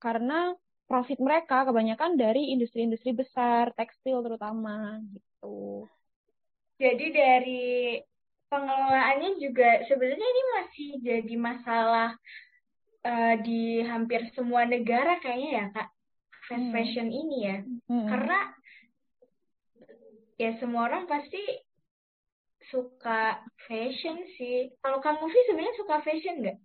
karena 0.00 0.56
profit 0.88 1.20
mereka 1.20 1.68
kebanyakan 1.68 2.16
dari 2.16 2.56
industri-industri 2.56 3.12
besar 3.12 3.68
tekstil 3.76 4.24
terutama 4.24 5.04
gitu. 5.12 5.84
Jadi 6.80 7.06
dari 7.12 8.00
pengelolaannya 8.48 9.36
juga 9.44 9.84
sebenarnya 9.84 10.24
ini 10.24 10.42
masih 10.56 10.88
jadi 11.04 11.34
masalah 11.36 12.16
uh, 13.04 13.34
di 13.44 13.84
hampir 13.84 14.24
semua 14.32 14.64
negara 14.64 15.20
kayaknya 15.20 15.50
ya 15.52 15.64
kak 15.76 15.88
fast 16.48 16.64
hmm. 16.64 16.72
fashion 16.72 17.08
ini 17.12 17.36
ya 17.44 17.58
hmm. 17.62 18.08
karena 18.08 18.38
ya 20.40 20.50
semua 20.56 20.88
orang 20.88 21.04
pasti 21.04 21.38
suka 22.72 23.42
fashion 23.66 24.16
sih. 24.36 24.56
Kalau 24.82 24.98
kamu 25.04 25.24
sih 25.34 25.42
sebenarnya 25.46 25.74
suka 25.80 25.96
fashion 26.06 26.34
nggak? 26.42 26.58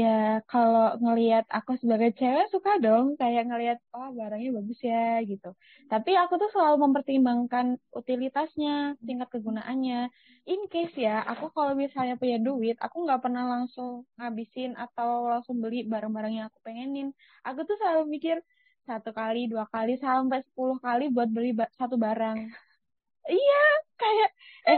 Ya, 0.00 0.44
kalau 0.50 0.98
ngelihat 1.02 1.44
aku 1.56 1.72
sebagai 1.80 2.10
cewek 2.18 2.46
suka 2.52 2.70
dong, 2.84 3.06
kayak 3.20 3.48
ngelihat 3.48 3.78
oh 3.96 4.08
barangnya 4.18 4.50
bagus 4.58 4.78
ya 4.84 5.24
gitu. 5.30 5.46
Tapi 5.88 6.10
aku 6.20 6.32
tuh 6.42 6.50
selalu 6.52 6.76
mempertimbangkan 6.84 7.66
utilitasnya, 7.96 8.98
tingkat 9.06 9.28
kegunaannya. 9.34 10.12
In 10.52 10.60
case 10.72 10.92
ya, 11.06 11.24
aku 11.30 11.44
kalau 11.56 11.72
misalnya 11.82 12.14
punya 12.20 12.36
duit, 12.46 12.76
aku 12.84 12.96
nggak 13.08 13.20
pernah 13.24 13.44
langsung 13.52 14.04
ngabisin 14.20 14.76
atau 14.76 15.32
langsung 15.32 15.56
beli 15.64 15.88
barang-barang 15.92 16.32
yang 16.36 16.46
aku 16.52 16.58
pengenin. 16.66 17.08
Aku 17.48 17.64
tuh 17.64 17.76
selalu 17.80 18.02
mikir 18.14 18.36
satu 18.84 19.10
kali, 19.16 19.48
dua 19.48 19.64
kali, 19.74 19.96
sampai 19.96 20.44
sepuluh 20.44 20.76
kali 20.86 21.08
buat 21.14 21.28
beli 21.32 21.56
satu 21.80 21.96
barang. 21.96 22.38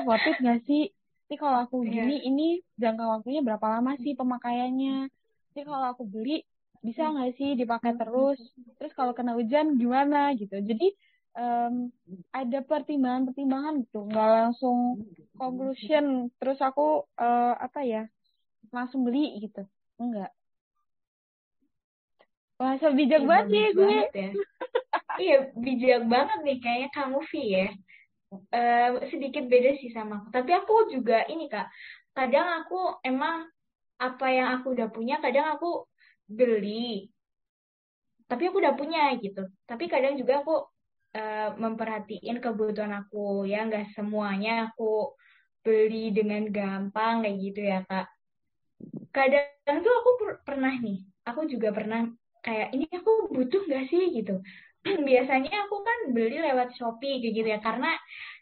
Iya, 0.09 0.17
worth 0.17 0.29
it 0.33 0.38
gak 0.41 0.61
sih? 0.65 0.85
Tapi 1.29 1.37
kalau 1.37 1.59
aku 1.69 1.85
iya. 1.85 1.93
gini, 1.93 2.17
yeah. 2.17 2.29
ini 2.33 2.49
jangka 2.81 3.05
waktunya 3.05 3.45
berapa 3.45 3.67
lama 3.69 3.93
sih 4.00 4.17
pemakaiannya? 4.17 5.12
Tapi 5.53 5.62
kalau 5.69 5.87
aku 5.93 6.09
beli, 6.09 6.41
bisa 6.81 7.05
hmm. 7.05 7.12
nggak 7.21 7.33
sih 7.37 7.50
dipakai 7.53 7.93
terus? 8.00 8.41
Terus 8.81 8.93
kalau 8.97 9.12
kena 9.12 9.37
hujan 9.37 9.77
gimana 9.77 10.33
gitu? 10.41 10.57
Jadi 10.57 10.97
um, 11.37 11.93
ada 12.33 12.59
pertimbangan-pertimbangan 12.65 13.75
gitu, 13.85 14.09
nggak 14.09 14.29
langsung 14.41 15.05
conclusion. 15.37 16.33
Terus 16.41 16.59
aku 16.65 17.05
uh, 17.21 17.55
apa 17.61 17.85
ya, 17.85 18.09
langsung 18.73 19.05
beli 19.05 19.37
gitu? 19.45 19.69
Enggak. 20.00 20.33
Wah, 22.57 22.75
so 22.81 22.88
bijak 22.97 23.21
Ih, 23.21 23.29
banget 23.29 23.47
ya 23.53 23.69
gue. 23.77 23.85
banget 23.85 24.12
ya. 24.17 24.31
Iya, 25.19 25.38
bijak 25.61 26.03
banget 26.09 26.38
nih 26.47 26.57
kayaknya 26.62 26.88
kamu 26.97 27.21
Vi 27.29 27.43
ya. 27.53 27.69
Eh, 28.33 28.89
sedikit 29.13 29.45
beda 29.53 29.71
sih 29.81 29.89
sama 29.97 30.13
aku. 30.21 30.29
Tapi 30.37 30.51
aku 30.61 30.75
juga 30.95 31.25
ini 31.33 31.45
Kak, 31.53 31.67
kadang 32.17 32.47
aku 32.61 32.77
emang 33.09 33.37
apa 34.01 34.27
yang 34.37 34.49
aku 34.61 34.67
udah 34.77 34.89
punya, 34.97 35.15
kadang 35.25 35.47
aku 35.57 35.69
beli. 36.29 37.09
Tapi 38.29 38.43
aku 38.49 38.57
udah 38.63 38.75
punya 38.77 39.01
gitu. 39.25 39.41
Tapi 39.69 39.85
kadang 39.93 40.15
juga 40.21 40.33
aku 40.45 40.55
eh, 41.17 41.49
memperhatiin 41.63 42.37
kebutuhan 42.45 42.93
aku 43.01 43.49
ya, 43.49 43.65
nggak 43.69 43.97
semuanya 43.97 44.69
aku 44.69 45.17
beli 45.65 46.13
dengan 46.17 46.43
gampang 46.57 47.15
kayak 47.25 47.37
gitu 47.45 47.61
ya 47.73 47.79
Kak. 47.89 48.07
Kadang 49.13 49.77
tuh 49.85 49.93
aku 50.01 50.11
per- 50.21 50.41
pernah 50.47 50.73
nih, 50.85 50.99
aku 51.29 51.41
juga 51.49 51.69
pernah 51.75 52.09
kayak 52.45 52.69
ini 52.77 52.87
aku 52.95 53.33
butuh 53.35 53.61
nggak 53.67 53.85
sih 53.91 54.03
gitu. 54.17 54.41
Biasanya 55.09 55.67
aku 55.67 55.77
kan 55.83 55.99
beli 56.15 56.39
lewat 56.39 56.75
Shopee 56.79 57.21
kayak 57.23 57.35
gitu 57.35 57.49
ya, 57.49 57.61
karena 57.61 57.91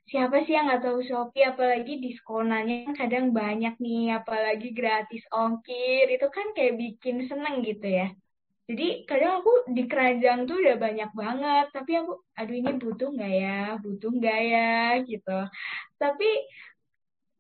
siapa 0.06 0.44
sih 0.46 0.54
yang 0.54 0.70
nggak 0.70 0.84
tahu 0.86 1.00
Shopee, 1.02 1.48
apalagi 1.48 1.98
diskonannya 1.98 2.86
kan 2.86 2.94
kadang 3.06 3.26
banyak 3.34 3.74
nih, 3.82 4.14
apalagi 4.18 4.70
gratis 4.76 5.24
ongkir, 5.34 6.06
itu 6.12 6.26
kan 6.30 6.46
kayak 6.54 6.78
bikin 6.78 7.26
seneng 7.26 7.64
gitu 7.66 7.86
ya. 7.88 8.08
Jadi 8.66 9.06
kadang 9.06 9.42
aku 9.42 9.70
di 9.70 9.86
keranjang 9.86 10.50
tuh 10.50 10.58
udah 10.58 10.76
banyak 10.78 11.10
banget, 11.14 11.66
tapi 11.70 11.92
aku, 12.02 12.18
aduh 12.34 12.56
ini 12.58 12.72
butuh 12.82 13.08
nggak 13.14 13.32
ya, 13.38 13.60
butuh 13.78 14.10
nggak 14.10 14.40
ya, 14.42 14.74
gitu. 15.06 15.38
Tapi 16.02 16.28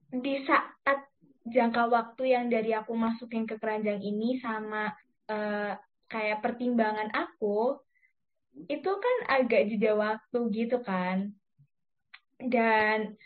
di 0.06 0.34
saat 0.46 0.98
jangka 1.46 1.82
waktu 1.90 2.22
yang 2.34 2.46
dari 2.50 2.74
aku 2.74 2.94
masukin 2.94 3.46
ke 3.46 3.58
keranjang 3.58 4.02
ini 4.02 4.38
sama 4.38 4.90
eh, 5.30 5.74
kayak 6.06 6.42
pertimbangan 6.42 7.10
aku, 7.10 7.78
itu 8.64 8.90
kan 8.90 9.16
agak 9.28 9.68
jeda 9.68 9.92
waktu 9.92 10.38
gitu 10.52 10.80
kan. 10.80 11.36
Dan 12.40 13.16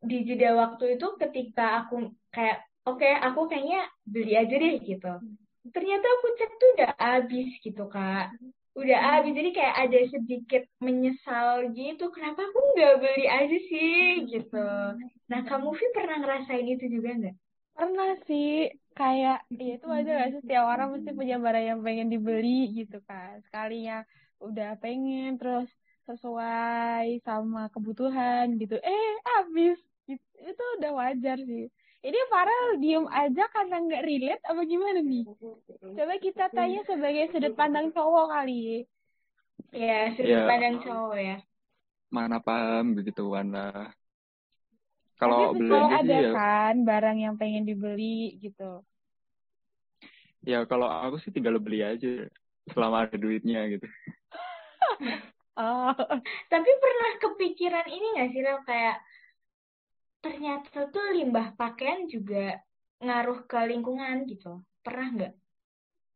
di 0.00 0.26
jeda 0.26 0.56
waktu 0.58 0.98
itu 0.98 1.06
ketika 1.20 1.84
aku 1.84 2.10
kayak, 2.34 2.66
oke 2.86 3.06
aku 3.06 3.40
kayaknya 3.46 3.86
beli 4.02 4.34
aja 4.34 4.54
deh 4.54 4.74
gitu. 4.82 5.12
Ternyata 5.70 6.06
aku 6.18 6.26
cek 6.40 6.52
tuh 6.56 6.68
udah 6.78 6.90
habis 6.98 7.50
gitu 7.62 7.84
Kak. 7.86 8.34
Udah 8.70 8.98
habis, 9.02 9.34
jadi 9.34 9.50
kayak 9.50 9.76
ada 9.76 9.98
sedikit 10.08 10.62
menyesal 10.80 11.74
gitu. 11.74 12.08
Kenapa 12.14 12.46
aku 12.48 12.58
nggak 12.74 12.96
beli 13.02 13.26
aja 13.26 13.58
sih 13.68 14.24
gitu. 14.30 14.66
Nah, 15.30 15.40
kamu 15.44 15.68
Vi 15.74 15.86
pernah 15.92 16.16
ngerasain 16.22 16.66
itu 16.66 16.86
juga 16.88 17.10
nggak? 17.18 17.36
Pernah 17.76 18.12
sih, 18.24 18.70
kayak, 18.94 19.46
ya 19.52 19.72
itu 19.78 19.86
aja 19.90 20.10
gak 20.22 20.28
sih, 20.32 20.40
setiap 20.42 20.64
orang 20.68 20.88
mesti 20.96 21.10
punya 21.14 21.36
barang 21.38 21.64
yang 21.64 21.80
pengen 21.80 22.08
dibeli 22.08 22.72
gitu 22.72 22.98
kan. 23.04 23.42
Sekalinya 23.46 24.06
udah 24.40 24.76
pengen, 24.82 25.36
terus 25.40 25.68
sesuai 26.08 27.22
sama 27.22 27.70
kebutuhan 27.70 28.56
gitu. 28.58 28.76
Eh, 28.80 29.12
habis. 29.36 29.78
Gitu. 30.08 30.24
Itu 30.42 30.62
udah 30.80 30.90
wajar 30.96 31.38
sih. 31.38 31.70
Ini 32.00 32.18
Farel 32.32 32.80
diem 32.80 33.04
aja 33.12 33.44
karena 33.52 33.76
nggak 33.84 34.04
relate 34.08 34.42
apa 34.48 34.60
gimana 34.64 35.00
nih? 35.04 35.24
Coba 35.96 36.14
kita 36.16 36.44
tanya 36.50 36.80
sebagai 36.88 37.28
sudut 37.30 37.52
pandang 37.52 37.92
cowok 37.92 38.26
kali. 38.32 38.88
Ya, 39.70 40.08
sudut 40.16 40.40
Ya. 40.40 40.48
pandang 40.48 40.80
cowok 40.80 41.18
ya. 41.20 41.36
Mana 42.10 42.40
paham 42.42 42.96
begitu 42.98 43.22
Wanda. 43.28 43.92
Kalau 45.20 45.52
belanja 45.52 46.00
ada 46.00 46.16
sih 46.16 46.24
ya, 46.24 46.32
kan 46.32 46.74
barang 46.88 47.18
yang 47.20 47.34
pengen 47.36 47.68
dibeli 47.68 48.40
gitu. 48.40 48.80
ya 50.40 50.64
kalau 50.64 50.88
aku 50.88 51.20
sih 51.20 51.28
tinggal 51.28 51.60
beli 51.60 51.84
aja 51.84 52.24
selama 52.72 53.04
ada 53.04 53.16
duitnya 53.20 53.60
gitu. 53.76 53.86
Oh, 55.60 55.92
Tapi 56.52 56.70
pernah 56.80 57.10
kepikiran 57.20 57.86
ini 57.90 58.06
nggak 58.16 58.28
sih, 58.32 58.40
Rel? 58.40 58.58
Kayak 58.64 58.96
ternyata 60.24 60.88
tuh 60.92 61.06
limbah 61.16 61.52
pakaian 61.56 62.04
juga 62.08 62.60
ngaruh 63.04 63.44
ke 63.50 63.58
lingkungan 63.70 64.24
gitu. 64.30 64.60
Pernah 64.84 65.06
nggak? 65.14 65.32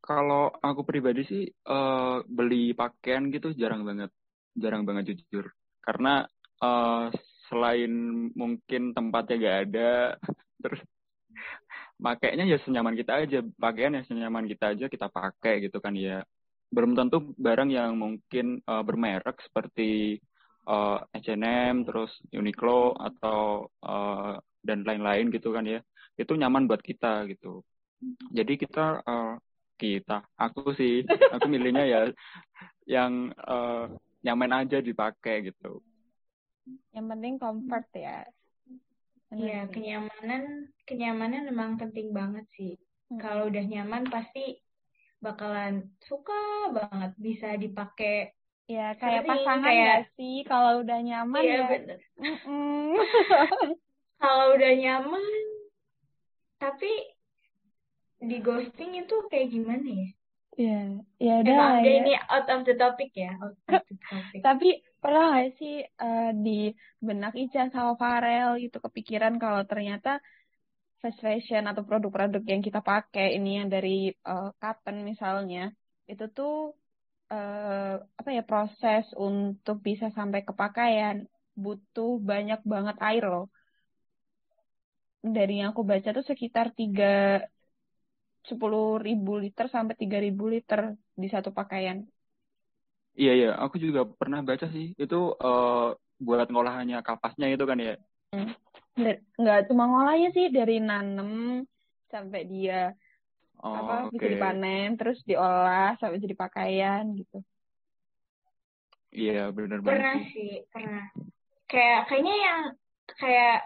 Kalau 0.04 0.52
aku 0.60 0.80
pribadi 0.84 1.20
sih 1.30 1.42
eh, 1.48 2.16
beli 2.36 2.76
pakaian 2.76 3.24
gitu 3.34 3.48
jarang 3.56 3.82
banget, 3.88 4.10
jarang 4.62 4.82
banget 4.88 5.04
jujur. 5.16 5.44
Karena 5.84 6.24
eh, 6.64 7.04
selain 7.48 7.92
mungkin 8.40 8.82
tempatnya 8.96 9.34
gak 9.44 9.58
ada, 9.68 9.90
terus 10.62 10.80
makainya 12.04 12.44
ya 12.52 12.58
senyaman 12.64 12.94
kita 13.00 13.12
aja, 13.22 13.38
pakaian 13.62 13.94
yang 13.96 14.06
senyaman 14.10 14.44
kita 14.50 14.64
aja 14.74 14.84
kita 14.94 15.06
pakai 15.08 15.52
gitu 15.64 15.78
kan 15.84 15.94
ya. 15.96 16.22
Belum 16.70 16.96
tentu 16.96 17.34
barang 17.36 17.70
yang 17.72 17.96
mungkin 17.98 18.60
eh, 18.62 18.82
bermerek 18.84 19.40
seperti 19.44 20.16
eh, 20.68 20.98
H&M, 21.18 21.84
terus 21.84 22.10
Uniqlo 22.32 22.94
atau 22.96 23.68
eh, 23.82 24.34
dan 24.64 24.78
lain-lain 24.84 25.28
gitu 25.34 25.52
kan 25.52 25.64
ya. 25.66 25.80
Itu 26.16 26.38
nyaman 26.38 26.70
buat 26.70 26.80
kita 26.80 27.28
gitu. 27.28 27.60
Jadi 28.32 28.52
kita 28.60 29.02
eh, 29.04 29.34
kita, 29.74 30.22
aku 30.38 30.72
sih, 30.78 31.02
aku 31.34 31.46
milihnya 31.50 31.84
ya 31.84 32.00
yang 32.86 33.32
eh, 33.34 33.84
nyaman 34.24 34.64
aja 34.64 34.78
dipakai 34.80 35.52
gitu. 35.52 35.82
yang 36.96 37.12
penting 37.12 37.36
comfort 37.36 37.84
ya. 37.92 38.24
Iya, 39.34 39.66
kenyamanan, 39.68 40.72
kenyamanan 40.86 41.50
memang 41.50 41.76
penting 41.76 42.14
banget 42.14 42.46
sih. 42.54 42.78
Hmm. 43.10 43.18
Kalau 43.18 43.50
udah 43.50 43.64
nyaman 43.66 44.06
pasti 44.08 44.62
bakalan 45.24 45.74
suka 46.04 46.36
banget 46.70 47.12
bisa 47.16 47.56
dipakai. 47.56 48.36
Ya, 48.64 48.92
kayak 48.96 49.24
Sering, 49.24 49.30
pasangan 49.32 49.64
kayak- 49.64 49.84
nggak 49.88 50.04
sih? 50.16 50.36
Kalau 50.44 50.72
udah 50.80 50.98
nyaman 51.00 51.42
Iya, 51.42 51.56
ya. 51.56 51.66
bener. 51.68 51.98
Kalau 54.20 54.46
udah 54.56 54.72
nyaman, 54.72 55.24
tapi 56.56 56.92
di 58.20 58.40
ghosting 58.40 58.96
itu 58.96 59.16
kayak 59.28 59.48
gimana 59.52 59.84
ya? 59.84 60.08
Ya, 60.54 60.80
ya 61.18 61.34
udah 61.42 61.82
ya. 61.82 61.92
ini 61.98 62.12
out 62.30 62.46
of 62.46 62.62
the 62.62 62.78
topic 62.78 63.10
ya, 63.12 63.34
out 63.36 63.52
of 63.58 63.84
the 63.84 63.96
topic. 64.00 64.38
Tapi 64.40 64.68
pernah 64.96 65.34
nggak 65.34 65.50
sih 65.58 65.82
eh, 65.82 66.30
di 66.32 66.70
benak 67.02 67.34
Ica 67.34 67.68
sama 67.68 67.98
Farel 67.98 68.56
gitu 68.62 68.78
kepikiran 68.80 69.36
kalau 69.36 69.66
ternyata 69.66 70.22
fast 71.04 71.20
fashion 71.26 71.62
atau 71.70 71.82
produk-produk 71.88 72.42
yang 72.52 72.62
kita 72.66 72.80
pakai 72.90 73.26
ini 73.38 73.48
yang 73.58 73.68
dari 73.74 73.90
eh, 74.30 74.48
cotton 74.62 74.96
misalnya 75.10 75.60
itu 76.10 76.24
tuh 76.36 76.52
eh, 77.32 77.94
apa 78.20 78.30
ya 78.36 78.42
proses 78.50 79.04
untuk 79.26 79.76
bisa 79.88 80.06
sampai 80.18 80.40
ke 80.48 80.52
pakaian 80.62 81.16
butuh 81.62 82.10
banyak 82.30 82.60
banget 82.72 82.96
air 83.08 83.24
loh. 83.32 83.44
Dari 85.36 85.52
yang 85.60 85.68
aku 85.72 85.82
baca 85.90 86.08
tuh 86.16 86.24
sekitar 86.30 86.66
tiga 86.78 87.04
sepuluh 88.48 88.84
ribu 89.06 89.32
liter 89.42 89.66
sampai 89.74 89.94
tiga 90.02 90.18
ribu 90.26 90.44
liter 90.54 90.80
di 91.22 91.26
satu 91.34 91.50
pakaian. 91.58 91.98
Iya 93.20 93.30
iya, 93.38 93.48
aku 93.64 93.76
juga 93.84 94.00
pernah 94.20 94.40
baca 94.48 94.66
sih 94.74 94.84
itu 95.02 95.14
eh, 95.44 95.70
buat 96.26 96.46
ngolahannya 96.52 96.96
kapasnya 97.08 97.46
itu 97.54 97.64
kan 97.70 97.78
ya. 97.86 97.92
Dari- 98.32 98.63
nggak 99.40 99.58
cuma 99.68 99.82
ngolahnya 99.90 100.28
sih 100.36 100.46
dari 100.56 100.72
nanem 100.88 101.30
sampai 102.12 102.40
dia 102.52 102.74
Oh, 103.64 103.74
apa 103.80 103.92
oke. 104.06 104.14
bisa 104.14 104.26
dipanen 104.32 104.86
terus 104.98 105.18
diolah 105.28 105.96
sampai 105.98 106.22
jadi 106.24 106.36
pakaian 106.42 107.04
gitu. 107.18 107.36
Iya 109.20 109.40
benar 109.56 109.78
banget 109.86 110.06
Pernah 110.06 110.14
sih. 110.14 110.24
sih, 110.34 110.50
pernah. 110.72 111.04
Kayak 111.70 112.00
kayaknya 112.08 112.34
yang 112.46 112.60
kayak 113.20 113.56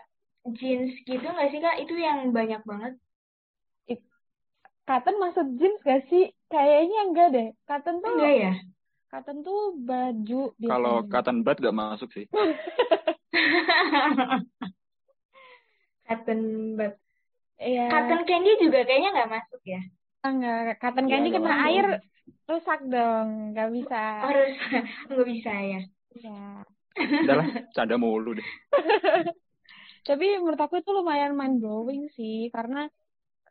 jeans 0.58 0.92
gitu 1.08 1.26
nggak 1.34 1.48
sih 1.52 1.60
Kak? 1.64 1.76
Itu 1.82 1.94
yang 2.06 2.18
banyak 2.32 2.62
banget. 2.70 2.92
Cotton 4.88 5.16
masuk 5.20 5.46
jeans 5.60 5.78
gak 5.84 6.00
sih? 6.10 6.24
Kayaknya 6.48 6.98
enggak 7.06 7.28
deh. 7.36 7.48
Cotton 7.68 7.96
tuh 8.00 8.12
Enggak 8.16 8.34
ya? 8.42 8.52
cotton 9.10 9.38
tuh 9.46 9.60
baju 9.88 10.42
Kalau 10.68 10.94
cotton 11.12 11.36
bud 11.44 11.56
gak 11.64 11.76
masuk 11.76 12.08
sih. 12.16 12.26
Cotton 16.08 16.40
bud. 16.74 16.92
Iya. 17.60 17.84
Cotton 17.92 18.20
candy 18.24 18.52
juga 18.62 18.78
kayaknya 18.88 19.10
nggak 19.14 19.30
masuk 19.30 19.62
ya? 19.62 19.80
enggak. 20.24 20.80
Cotton 20.80 21.06
Iya 21.06 21.12
candy 21.12 21.28
dong. 21.30 21.36
kena 21.44 21.56
air 21.68 21.86
rusak 22.48 22.80
dong. 22.88 23.28
Nggak 23.52 23.68
bisa. 23.76 24.02
Harus 24.24 24.52
nggak 25.12 25.28
bisa 25.28 25.52
ya. 25.52 25.80
Iya. 26.16 26.40
Udahlah, 26.98 27.48
canda 27.76 27.94
mulu 27.94 28.34
deh. 28.34 28.48
Tapi 30.08 30.26
menurut 30.40 30.58
aku 30.58 30.80
itu 30.80 30.90
lumayan 30.90 31.36
mind 31.36 31.60
blowing 31.60 32.08
sih 32.16 32.48
karena 32.48 32.88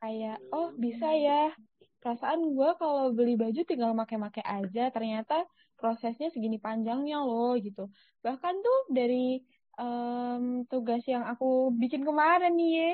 kayak 0.02 0.42
oh 0.54 0.74
bisa 0.74 1.10
ya 1.14 1.54
perasaan 2.02 2.54
gue 2.54 2.70
kalau 2.78 3.14
beli 3.14 3.34
baju 3.34 3.62
tinggal 3.66 3.92
make-make 3.98 4.42
aja 4.46 4.94
ternyata 4.94 5.46
prosesnya 5.78 6.30
segini 6.30 6.62
panjangnya 6.62 7.22
loh 7.26 7.58
gitu 7.58 7.90
bahkan 8.22 8.54
tuh 8.62 8.94
dari 8.94 9.42
em, 9.80 10.66
tugas 10.72 11.04
yang 11.08 11.24
aku 11.32 11.74
bikin 11.82 12.02
kemarin 12.08 12.54
nih 12.60 12.70
Ye, 12.78 12.90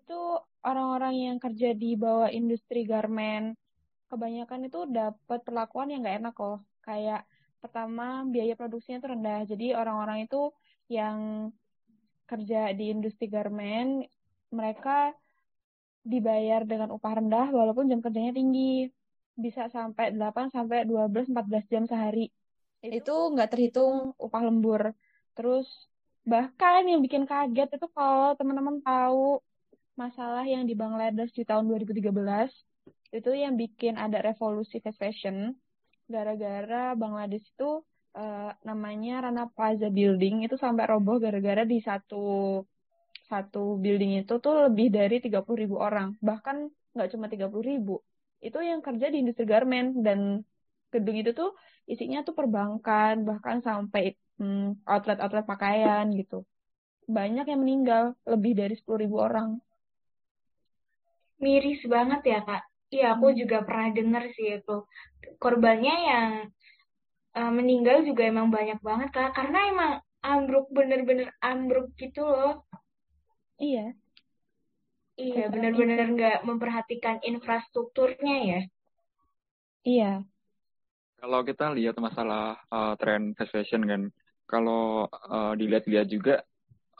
itu 0.00 0.18
orang-orang 0.64 1.14
yang 1.16 1.36
kerja 1.44 1.76
di 1.76 1.94
bawah 1.94 2.28
industri 2.32 2.88
garment 2.88 3.56
kebanyakan 4.06 4.70
itu 4.70 4.86
dapat 4.86 5.42
perlakuan 5.42 5.90
yang 5.90 6.00
nggak 6.06 6.18
enak 6.22 6.36
loh. 6.38 6.58
Kayak 6.82 7.26
pertama 7.58 8.22
biaya 8.26 8.54
produksinya 8.54 9.02
itu 9.02 9.08
rendah. 9.10 9.40
Jadi 9.50 9.66
orang-orang 9.74 10.26
itu 10.26 10.54
yang 10.86 11.50
kerja 12.26 12.74
di 12.74 12.90
industri 12.94 13.26
garment, 13.30 14.06
mereka 14.54 15.14
dibayar 16.06 16.62
dengan 16.62 16.94
upah 16.94 17.18
rendah 17.18 17.50
walaupun 17.50 17.90
jam 17.90 18.00
kerjanya 18.02 18.34
tinggi. 18.34 18.86
Bisa 19.36 19.68
sampai 19.68 20.14
8 20.14 20.48
sampai 20.54 20.86
12 20.86 21.28
14 21.28 21.66
jam 21.68 21.84
sehari. 21.84 22.30
Itu 22.80 23.34
nggak 23.34 23.50
terhitung 23.52 24.14
upah 24.16 24.42
lembur. 24.46 24.94
Terus 25.36 25.66
bahkan 26.26 26.82
yang 26.90 27.00
bikin 27.06 27.24
kaget 27.30 27.68
itu 27.78 27.86
kalau 27.94 28.34
teman-teman 28.34 28.82
tahu 28.82 29.38
masalah 29.94 30.44
yang 30.44 30.66
di 30.68 30.74
Bangladesh 30.74 31.32
di 31.32 31.46
tahun 31.46 31.70
2013 31.70 32.10
itu 33.14 33.30
yang 33.32 33.54
bikin 33.56 33.94
ada 33.96 34.18
revolusi 34.20 34.82
fast 34.82 34.98
fashion. 34.98 35.56
Gara-gara 36.10 36.92
Bangladesh 36.98 37.46
itu 37.46 37.80
uh, 38.18 38.50
namanya 38.66 39.30
Rana 39.30 39.46
Plaza 39.48 39.88
Building 39.88 40.44
itu 40.46 40.58
sampai 40.58 40.84
roboh 40.90 41.16
gara-gara 41.22 41.62
di 41.62 41.78
satu 41.80 42.60
satu 43.26 43.74
building 43.82 44.22
itu 44.22 44.38
tuh 44.38 44.70
lebih 44.70 44.86
dari 44.94 45.18
30 45.18 45.62
ribu 45.62 45.82
orang. 45.82 46.14
Bahkan 46.22 46.56
nggak 46.94 47.08
cuma 47.14 47.26
30 47.26 47.50
ribu. 47.62 48.02
Itu 48.38 48.62
yang 48.62 48.82
kerja 48.82 49.10
di 49.10 49.16
industri 49.22 49.46
garment 49.48 49.98
dan 50.06 50.46
gedung 50.94 51.16
itu 51.18 51.34
tuh 51.34 51.50
isinya 51.90 52.22
tuh 52.22 52.34
perbankan 52.38 53.26
bahkan 53.26 53.58
sampai 53.62 54.14
hmm, 54.38 54.84
outlet-outlet 54.86 55.46
pakaian 55.46 56.06
gitu 56.14 56.44
banyak 57.06 57.46
yang 57.46 57.60
meninggal 57.62 58.04
lebih 58.26 58.52
dari 58.58 58.74
10 58.74 59.02
ribu 59.02 59.22
orang 59.22 59.60
miris 61.38 61.84
banget 61.86 62.22
ya 62.24 62.40
kak 62.42 62.64
Iya, 62.86 63.18
aku 63.18 63.34
juga 63.34 63.66
pernah 63.66 63.90
dengar 63.90 64.24
sih 64.38 64.62
itu. 64.62 64.76
Korbannya 65.42 65.94
yang 66.06 66.30
uh, 67.34 67.52
meninggal 67.52 68.06
juga 68.06 68.30
emang 68.30 68.48
banyak 68.48 68.78
banget, 68.78 69.10
Kak. 69.10 69.34
Karena 69.34 69.58
emang 69.66 69.92
ambruk, 70.22 70.70
bener-bener 70.70 71.34
ambruk 71.42 71.90
gitu 71.98 72.22
loh. 72.22 72.62
Iya. 73.58 73.90
Iya, 75.16 75.48
bener-bener 75.48 76.12
nggak 76.12 76.38
memperhatikan 76.44 77.24
infrastrukturnya 77.24 78.36
ya. 78.44 78.60
Iya. 79.82 80.12
Kalau 81.16 81.40
kita 81.42 81.72
lihat 81.72 81.96
masalah 81.96 82.60
uh, 82.68 82.92
tren 83.00 83.32
fast 83.34 83.50
fashion 83.50 83.82
kan, 83.88 84.02
kalau 84.46 85.10
uh, 85.10 85.52
dilihat-lihat 85.58 86.06
juga 86.08 86.42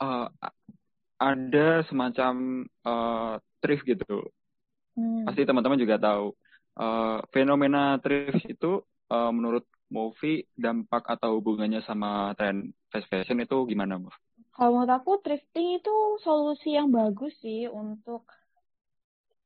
uh, 0.03 0.27
ada 1.17 1.81
semacam 1.87 2.67
uh, 2.85 3.41
thrift 3.63 3.87
gitu 3.87 4.27
Hmm. 4.97 5.29
Pasti 5.29 5.45
teman-teman 5.45 5.77
juga 5.77 6.01
tahu. 6.01 6.33
Uh, 6.73 7.21
fenomena 7.29 8.01
thrift 8.01 8.41
itu 8.49 8.81
uh, 9.13 9.29
menurut 9.29 9.63
Movi 9.93 10.43
dampak 10.57 11.05
atau 11.07 11.39
hubungannya 11.39 11.79
sama 11.85 12.33
tren 12.35 12.73
fast 12.91 13.07
fashion 13.07 13.39
itu 13.39 13.55
gimana, 13.69 14.01
Bu? 14.01 14.09
Kalau 14.57 14.81
menurut 14.81 14.89
aku 14.89 15.21
thrifting 15.21 15.77
itu 15.77 15.95
solusi 16.25 16.73
yang 16.73 16.89
bagus 16.89 17.37
sih 17.39 17.69
untuk 17.69 18.25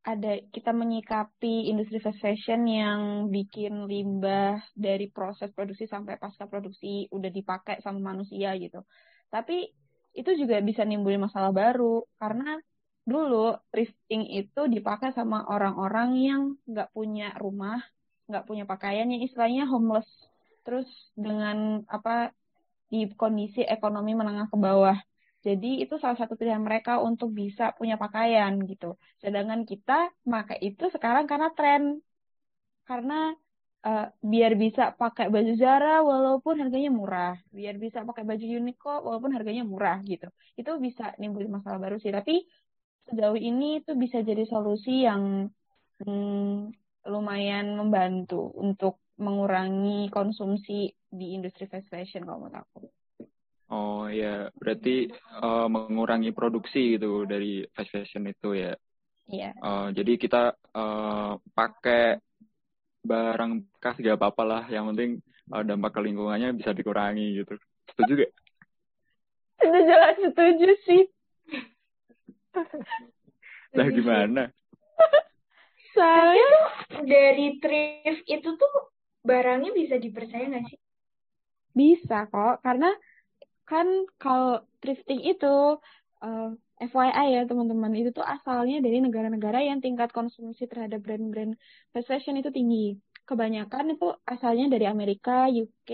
ada 0.02 0.42
kita 0.50 0.74
menyikapi 0.74 1.70
industri 1.70 2.02
fast 2.02 2.18
fashion 2.18 2.66
yang 2.66 3.30
bikin 3.30 3.86
limbah 3.86 4.58
dari 4.74 5.14
proses 5.14 5.54
produksi 5.54 5.86
sampai 5.86 6.18
pasca 6.18 6.50
produksi 6.50 7.06
udah 7.14 7.30
dipakai 7.30 7.78
sama 7.86 8.02
manusia 8.14 8.58
gitu. 8.58 8.82
Tapi 9.30 9.70
itu 10.18 10.32
juga 10.36 10.58
bisa 10.60 10.82
nimbulin 10.82 11.22
masalah 11.22 11.54
baru 11.54 12.02
karena 12.18 12.58
dulu 13.06 13.54
thrifting 13.70 14.26
itu 14.30 14.62
dipakai 14.68 15.14
sama 15.14 15.46
orang-orang 15.46 16.10
yang 16.18 16.42
nggak 16.66 16.90
punya 16.98 17.34
rumah, 17.38 17.78
nggak 18.26 18.46
punya 18.50 18.66
pakaian, 18.66 19.06
yang 19.06 19.22
istilahnya 19.22 19.70
homeless. 19.70 20.10
Terus 20.66 20.90
dengan 21.14 21.86
apa 21.86 22.34
di 22.90 23.06
kondisi 23.14 23.62
ekonomi 23.64 24.18
menengah 24.18 24.50
ke 24.50 24.58
bawah. 24.58 24.98
Jadi 25.42 25.82
itu 25.84 25.96
salah 25.98 26.18
satu 26.22 26.34
pilihan 26.40 26.62
mereka 26.62 27.02
untuk 27.02 27.30
bisa 27.34 27.74
punya 27.78 27.96
pakaian 27.98 28.54
gitu. 28.70 28.98
Sedangkan 29.24 29.62
kita 29.66 30.14
pakai 30.22 30.58
itu 30.62 30.86
sekarang 30.94 31.26
karena 31.32 31.50
tren. 31.58 31.84
Karena 32.90 33.34
uh, 33.88 34.06
biar 34.32 34.52
bisa 34.64 34.94
pakai 35.02 35.26
baju 35.34 35.52
Zara 35.58 36.06
walaupun 36.06 36.56
harganya 36.62 36.92
murah, 36.94 37.34
biar 37.58 37.76
bisa 37.82 38.06
pakai 38.06 38.24
baju 38.30 38.46
Uniqlo 38.46 38.96
walaupun 39.08 39.32
harganya 39.38 39.64
murah 39.66 39.98
gitu. 40.06 40.28
Itu 40.60 40.72
bisa 40.86 41.04
nimbulin 41.22 41.52
masalah 41.58 41.80
baru 41.82 41.98
sih. 41.98 42.14
Tapi 42.14 42.34
sejauh 43.10 43.40
ini 43.50 43.82
itu 43.82 43.92
bisa 43.98 44.18
jadi 44.22 44.44
solusi 44.46 45.10
yang 45.10 45.50
hmm, 46.06 46.70
lumayan 47.10 47.66
membantu 47.80 48.54
untuk 48.66 49.02
mengurangi 49.18 50.10
konsumsi 50.14 50.94
di 51.10 51.26
industri 51.38 51.66
fast 51.72 51.90
fashion 51.90 52.26
kalau 52.26 52.46
menurut 52.46 52.62
aku. 52.62 53.01
Oh 53.72 54.04
ya, 54.12 54.52
berarti 54.52 55.08
uh, 55.40 55.72
mengurangi 55.72 56.36
produksi 56.36 57.00
gitu 57.00 57.24
dari 57.24 57.64
fast 57.72 57.88
fashion 57.88 58.28
itu 58.28 58.52
ya. 58.52 58.76
Iya. 59.32 59.56
Uh, 59.64 59.88
jadi 59.96 60.20
kita 60.20 60.60
uh, 60.76 61.40
pakai 61.56 62.20
barang 63.00 63.64
bekas 63.72 63.96
gak 64.04 64.20
apa-apa 64.20 64.44
lah, 64.44 64.64
yang 64.68 64.92
penting 64.92 65.24
uh, 65.56 65.64
dampak 65.64 65.96
ke 65.96 66.00
lingkungannya 66.04 66.52
bisa 66.60 66.76
dikurangi 66.76 67.40
gitu. 67.40 67.56
Setuju 67.96 68.28
gak? 68.28 68.32
Itu 69.64 69.80
jelas 69.88 70.16
setuju 70.20 70.70
sih. 70.84 71.04
lah 73.80 73.88
gimana? 73.88 74.44
Soalnya 75.96 76.48
dari 77.08 77.56
thrift 77.64 78.28
itu 78.28 78.50
tuh 78.60 78.74
barangnya 79.24 79.72
bisa 79.72 79.96
dipercaya 79.96 80.44
nggak 80.44 80.66
sih? 80.68 80.80
Bisa 81.72 82.28
kok, 82.28 82.60
karena 82.60 82.92
kan 83.72 83.88
kalau 84.22 84.60
thrifting 84.82 85.22
itu 85.32 85.80
uh, 86.26 86.50
eh, 86.84 86.90
FYI 86.92 87.28
ya 87.36 87.42
teman-teman, 87.50 87.92
itu 88.00 88.10
tuh 88.18 88.26
asalnya 88.36 88.84
dari 88.86 88.98
negara-negara 89.06 89.60
yang 89.70 89.80
tingkat 89.86 90.10
konsumsi 90.18 90.68
terhadap 90.72 91.00
brand-brand 91.06 91.54
fast 91.94 92.08
fashion 92.12 92.36
itu 92.42 92.50
tinggi. 92.58 93.00
Kebanyakan 93.30 93.96
itu 93.96 94.06
asalnya 94.34 94.66
dari 94.74 94.86
Amerika, 94.94 95.48
UK, 95.48 95.90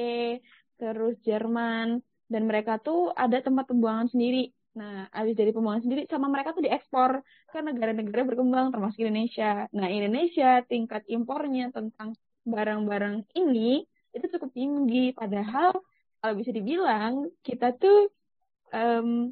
terus 0.79 1.13
Jerman, 1.27 2.01
dan 2.31 2.41
mereka 2.49 2.81
tuh 2.81 3.13
ada 3.23 3.37
tempat 3.45 3.69
pembuangan 3.69 4.07
sendiri 4.09 4.49
Nah, 4.77 5.09
habis 5.09 5.33
dari 5.33 5.49
pembuangan 5.49 5.81
sendiri 5.89 6.05
sama 6.05 6.29
mereka 6.29 6.53
tuh 6.53 6.61
diekspor 6.61 7.25
ke 7.49 7.57
negara-negara 7.65 8.21
berkembang 8.29 8.69
termasuk 8.69 9.01
Indonesia. 9.01 9.65
Nah, 9.73 9.89
Indonesia 9.89 10.61
tingkat 10.69 11.01
impornya 11.09 11.73
tentang 11.73 12.13
barang-barang 12.45 13.25
ini 13.33 13.81
itu 14.13 14.25
cukup 14.37 14.53
tinggi. 14.53 15.17
Padahal 15.17 15.73
kalau 16.21 16.33
bisa 16.37 16.51
dibilang 16.51 17.29
kita 17.45 17.77
tuh 17.77 18.09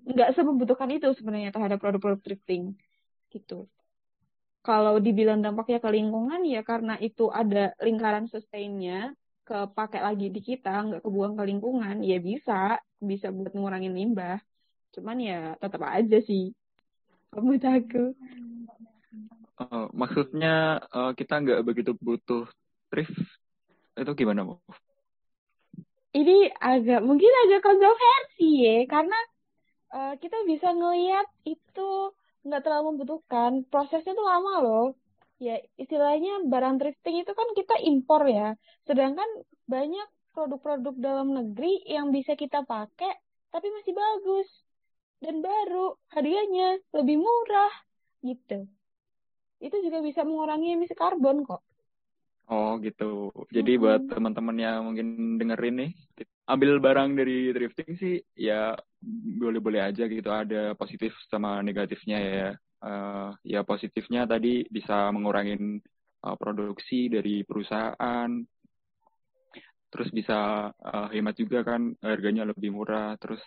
nggak 0.05 0.29
um, 0.31 0.47
membutuhkan 0.47 0.89
itu 0.95 1.11
sebenarnya 1.11 1.51
terhadap 1.51 1.81
produk-produk 1.83 2.21
thrifting 2.23 2.77
gitu. 3.33 3.67
Kalau 4.65 4.97
dibilang 4.97 5.43
dampaknya 5.43 5.77
ke 5.77 5.89
lingkungan 5.91 6.41
ya 6.47 6.65
karena 6.65 6.97
itu 6.97 7.29
ada 7.29 7.75
lingkaran 7.83 8.25
sustainnya 8.31 9.13
kepakai 9.45 10.01
lagi 10.01 10.33
di 10.33 10.41
kita 10.41 10.73
nggak 10.73 11.01
kebuang 11.05 11.37
ke 11.37 11.43
lingkungan 11.45 12.01
ya 12.01 12.17
bisa 12.17 12.81
bisa 12.97 13.29
buat 13.29 13.53
ngurangin 13.53 13.93
limbah. 13.93 14.41
Cuman 14.95 15.17
ya 15.21 15.53
tetap 15.61 15.85
aja 15.85 16.17
sih 16.23 16.55
kamu 17.35 17.59
aku. 17.59 18.03
Uh, 19.55 19.87
maksudnya 19.95 20.83
uh, 20.91 21.11
kita 21.15 21.39
nggak 21.39 21.63
begitu 21.63 21.91
butuh 21.95 22.47
thrift 22.91 23.15
itu 23.95 24.11
gimana 24.15 24.43
bu 24.43 24.59
ini 26.15 26.47
agak 26.63 27.03
mungkin 27.03 27.31
agak 27.43 27.61
kontroversi 27.67 28.47
ya 28.63 28.77
karena 28.87 29.19
uh, 29.91 30.13
kita 30.15 30.37
bisa 30.47 30.71
ngelihat 30.71 31.27
itu 31.43 31.89
nggak 32.47 32.61
terlalu 32.63 32.95
membutuhkan. 32.95 33.51
Prosesnya 33.67 34.15
tuh 34.15 34.23
lama 34.23 34.53
loh. 34.63 34.85
Ya 35.43 35.59
istilahnya 35.75 36.47
barang 36.47 36.79
thrifting 36.79 37.27
itu 37.27 37.31
kan 37.35 37.47
kita 37.59 37.75
impor 37.83 38.23
ya. 38.31 38.55
Sedangkan 38.87 39.27
banyak 39.67 40.07
produk-produk 40.31 40.95
dalam 40.95 41.27
negeri 41.35 41.83
yang 41.83 42.15
bisa 42.15 42.39
kita 42.39 42.63
pakai 42.63 43.11
tapi 43.51 43.67
masih 43.71 43.95
bagus 43.95 44.47
dan 45.23 45.39
baru 45.43 45.95
harganya 46.15 46.79
lebih 46.95 47.19
murah 47.19 47.73
gitu. 48.23 48.67
Itu 49.59 49.75
juga 49.83 49.99
bisa 49.99 50.23
mengurangi 50.23 50.75
emisi 50.79 50.95
karbon 50.95 51.43
kok 51.43 51.64
oh 52.49 52.77
gitu 52.81 53.33
jadi 53.49 53.77
hmm. 53.77 53.81
buat 53.81 54.01
teman-teman 54.11 54.57
yang 54.57 54.79
mungkin 54.85 55.37
dengerin 55.41 55.75
nih 55.81 55.91
ambil 56.45 56.77
barang 56.77 57.17
dari 57.17 57.49
thrifting 57.51 57.91
sih 57.97 58.15
ya 58.37 58.77
boleh-boleh 59.41 59.81
aja 59.81 60.05
gitu 60.05 60.29
ada 60.29 60.77
positif 60.77 61.13
sama 61.29 61.61
negatifnya 61.65 62.17
ya 62.21 62.49
uh, 62.85 63.29
ya 63.41 63.65
positifnya 63.65 64.29
tadi 64.29 64.65
bisa 64.69 65.09
mengurangi 65.09 65.81
uh, 66.21 66.37
produksi 66.37 67.09
dari 67.09 67.41
perusahaan 67.41 68.29
terus 69.89 70.09
bisa 70.11 70.69
uh, 70.69 71.07
hemat 71.09 71.39
juga 71.39 71.63
kan 71.63 71.95
harganya 72.03 72.45
lebih 72.45 72.75
murah 72.75 73.15
terus 73.17 73.39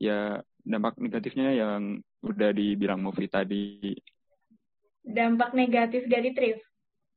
ya 0.00 0.40
dampak 0.66 1.00
negatifnya 1.00 1.54
yang 1.56 2.02
udah 2.26 2.50
dibilang 2.50 3.00
movie 3.00 3.30
tadi. 3.30 3.94
Dampak 5.06 5.54
negatif 5.54 6.10
dari 6.10 6.34
thrift? 6.34 6.62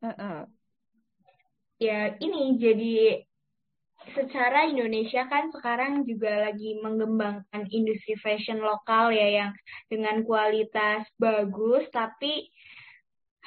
Uh 0.06 0.14
-uh. 0.14 0.40
Ya 1.80 2.14
ini 2.20 2.60
jadi 2.60 3.24
secara 4.16 4.68
Indonesia 4.72 5.28
kan 5.28 5.52
sekarang 5.56 6.08
juga 6.08 6.50
lagi 6.50 6.80
mengembangkan 6.80 7.64
industri 7.72 8.16
fashion 8.24 8.60
lokal 8.64 9.12
ya 9.12 9.28
yang 9.44 9.52
dengan 9.92 10.24
kualitas 10.24 11.04
bagus 11.20 11.84
tapi 11.92 12.48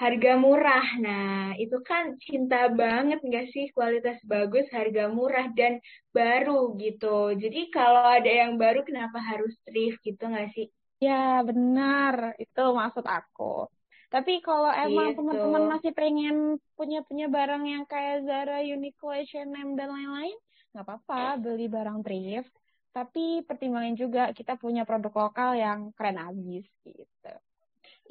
harga 0.02 0.32
murah. 0.40 0.86
Nah, 1.04 1.52
itu 1.62 1.76
kan 1.84 2.16
cinta 2.24 2.68
banget 2.72 3.20
nggak 3.22 3.46
sih 3.54 3.68
kualitas 3.76 4.18
bagus, 4.24 4.66
harga 4.72 5.06
murah 5.12 5.46
dan 5.54 5.78
baru 6.16 6.74
gitu. 6.80 7.36
Jadi 7.36 7.68
kalau 7.70 8.02
ada 8.02 8.28
yang 8.28 8.56
baru 8.56 8.82
kenapa 8.88 9.18
harus 9.20 9.52
thrift 9.68 10.00
gitu 10.02 10.22
nggak 10.26 10.50
sih? 10.56 10.66
Ya, 11.02 11.42
benar. 11.48 12.34
Itu 12.38 12.72
maksud 12.72 13.04
aku. 13.04 13.68
Tapi 14.14 14.32
kalau 14.46 14.70
emang 14.86 15.06
Gitu. 15.10 15.16
teman-teman 15.18 15.64
masih 15.72 15.92
pengen 16.00 16.36
punya-punya 16.78 17.26
barang 17.36 17.64
yang 17.72 17.84
kayak 17.92 18.16
Zara, 18.28 18.58
Uniqlo, 18.74 19.10
H&M, 19.16 19.68
dan 19.78 19.88
lain-lain, 19.96 20.36
nggak 20.72 20.84
apa-apa 20.86 21.20
beli 21.44 21.66
barang 21.76 21.98
thrift. 22.06 22.52
Tapi 22.96 23.40
pertimbangin 23.48 23.96
juga 23.96 24.22
kita 24.38 24.52
punya 24.60 24.82
produk 24.88 25.12
lokal 25.28 25.50
yang 25.56 25.78
keren 25.96 26.18
abis 26.28 26.64
gitu. 26.84 27.32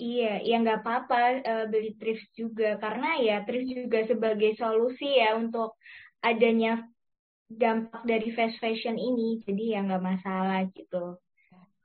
Iya, 0.01 0.25
ya 0.47 0.53
nggak 0.61 0.79
apa-apa 0.81 1.17
eh, 1.49 1.63
beli 1.71 1.89
thrift 1.99 2.25
juga 2.39 2.65
karena 2.83 3.07
ya 3.27 3.33
thrift 3.45 3.69
juga 3.79 3.99
sebagai 4.11 4.51
solusi 4.61 5.05
ya 5.21 5.27
untuk 5.41 5.69
adanya 6.29 6.69
dampak 7.61 8.01
dari 8.11 8.27
fast 8.37 8.57
fashion 8.63 8.95
ini. 9.09 9.23
Jadi 9.47 9.63
ya 9.73 9.77
nggak 9.85 10.03
masalah 10.11 10.59
gitu. 10.77 10.97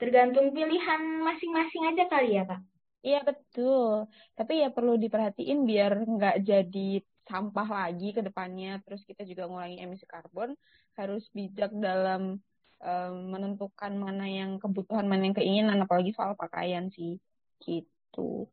Tergantung 0.01 0.47
pilihan 0.57 1.03
masing-masing 1.29 1.83
aja 1.91 2.05
kali 2.13 2.29
ya, 2.39 2.45
Kak. 2.51 2.61
Iya 3.07 3.19
betul. 3.29 4.11
Tapi 4.39 4.53
ya 4.63 4.69
perlu 4.77 4.93
diperhatiin 5.05 5.59
biar 5.71 5.93
nggak 6.15 6.37
jadi 6.51 6.79
sampah 7.29 7.69
lagi 7.79 8.07
ke 8.17 8.21
depannya. 8.27 8.69
Terus 8.85 9.01
kita 9.09 9.23
juga 9.31 9.43
ngurangi 9.49 9.77
emisi 9.85 10.07
karbon. 10.13 10.51
Harus 10.99 11.23
bijak 11.37 11.71
dalam 11.87 12.23
em, 12.83 13.15
menentukan 13.33 13.93
mana 14.05 14.25
yang 14.39 14.51
kebutuhan, 14.63 15.07
mana 15.11 15.23
yang 15.27 15.37
keinginan. 15.39 15.79
Apalagi 15.85 16.11
soal 16.19 16.35
pakaian 16.43 16.91
sih. 16.97 17.11
Gitu. 17.63 18.51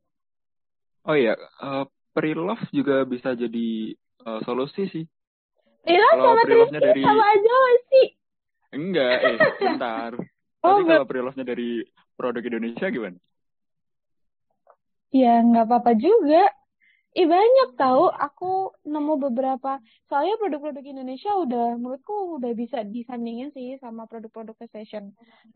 Oh 1.03 1.15
iya, 1.19 1.33
eh, 1.35 1.83
pre-love 2.15 2.63
juga 2.71 3.03
bisa 3.13 3.29
jadi 3.35 3.91
eh, 4.27 4.39
solusi 4.47 4.81
sih. 4.93 5.03
Preloved 5.83 6.09
Kalau 6.15 6.23
sama 6.23 6.43
pre-love-nya 6.45 6.79
thrifting 6.79 7.03
dari 7.03 7.03
sama 7.03 7.23
aja 7.35 7.57
sih? 7.91 8.07
enggak, 8.73 9.15
eh 9.27 9.37
bentar. 9.61 10.11
Oh, 10.63 10.79
Tapi 10.79 10.81
kalau 10.87 11.03
pre-love-nya 11.03 11.43
dari 11.43 11.83
produk 12.15 12.39
Indonesia 12.47 12.87
gimana? 12.87 13.19
Ya 15.21 15.28
nggak 15.47 15.63
apa-apa 15.67 15.91
juga. 16.06 16.38
Ih 17.19 17.28
banyak 17.36 17.69
tahu 17.82 18.04
aku 18.26 18.45
nemu 18.93 19.13
beberapa. 19.26 19.69
Soalnya 20.10 20.36
produk-produk 20.41 20.86
Indonesia 20.93 21.32
udah 21.43 21.63
menurutku 21.82 22.13
udah 22.38 22.52
bisa 22.62 22.78
disandingin 22.95 23.49
sih 23.58 23.67
sama 23.84 24.04
produk-produk 24.12 24.56
fashion. 24.76 25.06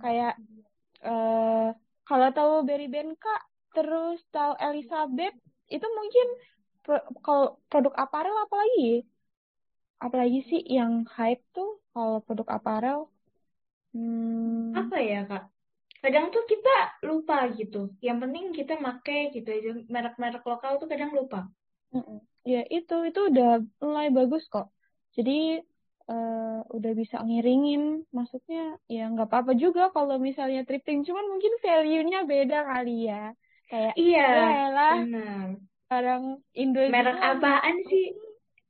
Kayak 0.04 0.34
eh 1.08 1.67
kalau 2.08 2.28
tahu 2.38 2.54
Berry 2.67 2.88
Benka 2.96 3.32
terus 3.76 4.17
tahu 4.36 4.54
Elizabeth 4.67 5.36
itu 5.76 5.88
mungkin 6.00 6.28
pro- 6.86 7.08
kalau 7.26 7.46
produk 7.72 7.93
aparel 8.04 8.36
apalagi? 8.46 8.84
Apalagi 10.06 10.39
sih 10.50 10.62
yang 10.78 10.93
hype 11.15 11.43
tuh 11.56 11.70
kalau 11.93 12.17
produk 12.26 12.48
aparel? 12.58 13.00
Hmm, 13.93 14.80
Apa 14.80 14.98
ya, 15.10 15.20
Kak? 15.30 15.43
Kadang 16.03 16.25
tuh 16.33 16.43
kita 16.51 16.69
lupa 17.10 17.38
gitu. 17.60 17.77
Yang 18.05 18.17
penting 18.23 18.43
kita 18.57 18.73
make 18.86 19.17
gitu 19.36 19.49
aja. 19.49 19.69
Merek-merek 19.93 20.43
lokal 20.45 20.71
tuh 20.81 20.88
kadang 20.91 21.12
lupa. 21.17 21.39
Mm-mm. 21.95 22.19
Ya 22.47 22.63
itu 22.75 22.93
itu 23.10 23.19
udah 23.29 23.47
mulai 23.83 24.07
bagus 24.17 24.43
kok. 24.53 24.65
Jadi 25.15 25.31
eh, 26.12 26.57
udah 26.75 26.91
bisa 27.01 27.15
ngiringin. 27.27 27.81
Maksudnya 28.17 28.60
ya 28.95 29.01
nggak 29.12 29.27
apa-apa 29.29 29.51
juga 29.63 29.81
kalau 29.95 30.15
misalnya 30.27 30.62
thrifting. 30.67 30.99
Cuman 31.07 31.25
mungkin 31.31 31.53
value-nya 31.65 32.19
beda 32.31 32.57
kali 32.69 32.91
ya. 33.10 33.15
Kayak 33.67 33.93
Iya, 33.99 34.23
ya 34.23 34.63
lah 34.75 34.95
barang 35.91 36.23
Indo 36.62 36.79
Merek 36.91 37.17
apaan 37.19 37.77
sih? 37.89 38.05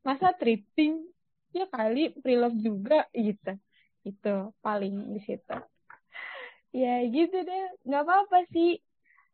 masa 0.08 0.28
thrifting 0.40 0.94
ya 1.58 1.66
kali 1.76 2.00
pre-love 2.22 2.58
juga 2.68 2.96
gitu. 3.14 3.50
Itu 4.10 4.30
paling 4.66 4.94
di 5.16 5.20
situ. 5.28 5.54
Ya 6.74 6.90
gitu 7.16 7.36
deh. 7.48 7.62
Nggak 7.88 8.02
apa-apa 8.06 8.38
sih. 8.54 8.70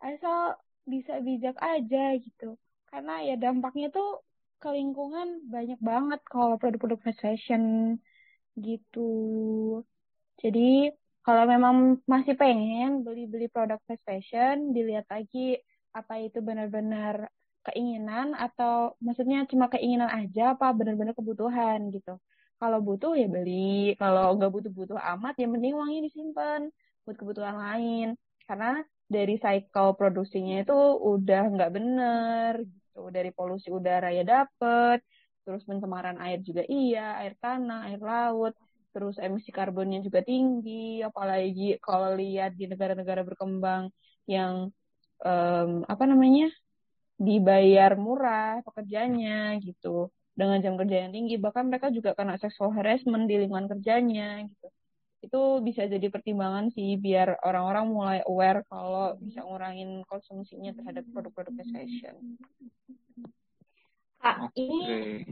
Asal 0.06 0.38
bisa 0.93 1.13
bijak 1.28 1.56
aja 1.72 1.98
gitu. 2.26 2.46
Karena 2.89 3.12
ya 3.28 3.34
dampaknya 3.43 3.88
tuh 3.96 4.08
ke 4.62 4.67
lingkungan 4.78 5.28
banyak 5.54 5.80
banget 5.89 6.19
kalau 6.32 6.56
produk-produk 6.62 7.00
fashion 7.08 7.63
gitu. 8.65 9.00
Jadi 10.41 10.60
kalau 11.26 11.43
memang 11.54 11.76
masih 12.13 12.34
pengen 12.41 12.89
beli-beli 13.06 13.48
produk 13.54 13.80
fashion, 14.08 14.76
dilihat 14.76 15.06
lagi 15.08 15.39
apa 15.96 16.13
itu 16.26 16.38
benar-benar 16.48 17.15
keinginan 17.63 18.36
atau 18.36 18.98
maksudnya 19.06 19.48
cuma 19.52 19.65
keinginan 19.72 20.12
aja 20.12 20.41
apa 20.54 20.65
benar-benar 20.78 21.15
kebutuhan 21.15 21.80
gitu. 21.96 22.19
Kalau 22.60 22.80
butuh 22.88 23.12
ya 23.22 23.28
beli, 23.36 23.96
kalau 24.02 24.36
nggak 24.36 24.52
butuh-butuh 24.56 25.00
amat, 25.15 25.34
yang 25.41 25.52
penting 25.56 25.72
uangnya 25.78 26.02
disimpan 26.08 26.62
buat 27.04 27.18
kebutuhan 27.20 27.58
lain. 27.66 28.08
Karena 28.48 28.80
dari 29.16 29.36
cycle 29.44 29.94
produksinya 30.00 30.63
itu 30.63 30.74
udah 31.12 31.42
nggak 31.54 31.72
bener 31.76 32.54
gitu. 32.66 33.00
Dari 33.16 33.30
polusi 33.38 33.68
udara 33.70 34.08
ya 34.18 34.24
dapet, 34.24 34.98
terus 35.44 35.62
pencemaran 35.70 36.18
air 36.24 36.39
juga 36.48 36.63
iya, 36.68 37.20
air 37.22 37.34
tanah, 37.44 37.92
air 37.92 38.02
laut, 38.02 38.54
terus 38.94 39.16
emisi 39.26 39.50
karbonnya 39.52 40.00
juga 40.08 40.20
tinggi, 40.22 41.02
apalagi 41.08 41.82
kalau 41.82 42.10
lihat 42.16 42.52
di 42.60 42.66
negara-negara 42.72 43.22
berkembang 43.28 43.84
yang 44.30 44.72
em, 45.26 45.72
apa 45.94 46.04
namanya 46.12 46.48
dibayar 47.28 47.92
murah 48.06 48.60
pekerjaannya 48.68 49.62
gitu 49.66 50.10
dengan 50.34 50.58
jam 50.66 50.74
kerja 50.80 50.96
yang 51.06 51.12
tinggi 51.13 51.36
bahkan 51.38 51.70
mereka 51.70 51.88
juga 51.94 52.18
kena 52.18 52.36
sexual 52.42 52.74
harassment 52.74 53.30
di 53.30 53.36
lingkungan 53.42 53.70
kerjanya 53.70 54.42
gitu 54.50 54.68
itu 55.24 55.42
bisa 55.64 55.88
jadi 55.88 56.12
pertimbangan 56.12 56.68
sih 56.76 57.00
biar 57.00 57.40
orang-orang 57.48 57.86
mulai 57.88 58.20
aware 58.28 58.68
kalau 58.68 59.16
bisa 59.24 59.40
ngurangin 59.40 60.04
konsumsinya 60.04 60.76
terhadap 60.76 61.08
produk-produk 61.16 61.56
fashion. 61.72 62.36
Kak, 64.20 64.52
ini 64.60 64.84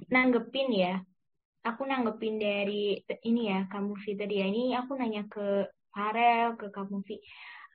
nanggepin 0.08 0.72
ya. 0.72 0.96
Aku 1.68 1.86
nanggepin 1.86 2.42
dari 2.42 3.04
ini 3.28 3.52
ya, 3.52 3.68
kamu 3.68 3.94
Vi 4.02 4.12
tadi 4.16 4.40
ya. 4.40 4.48
Ini 4.48 4.80
aku 4.80 4.96
nanya 4.98 5.28
ke 5.28 5.68
Farel, 5.92 6.56
ke 6.56 6.72
kamu 6.72 7.04
Vi. 7.04 7.20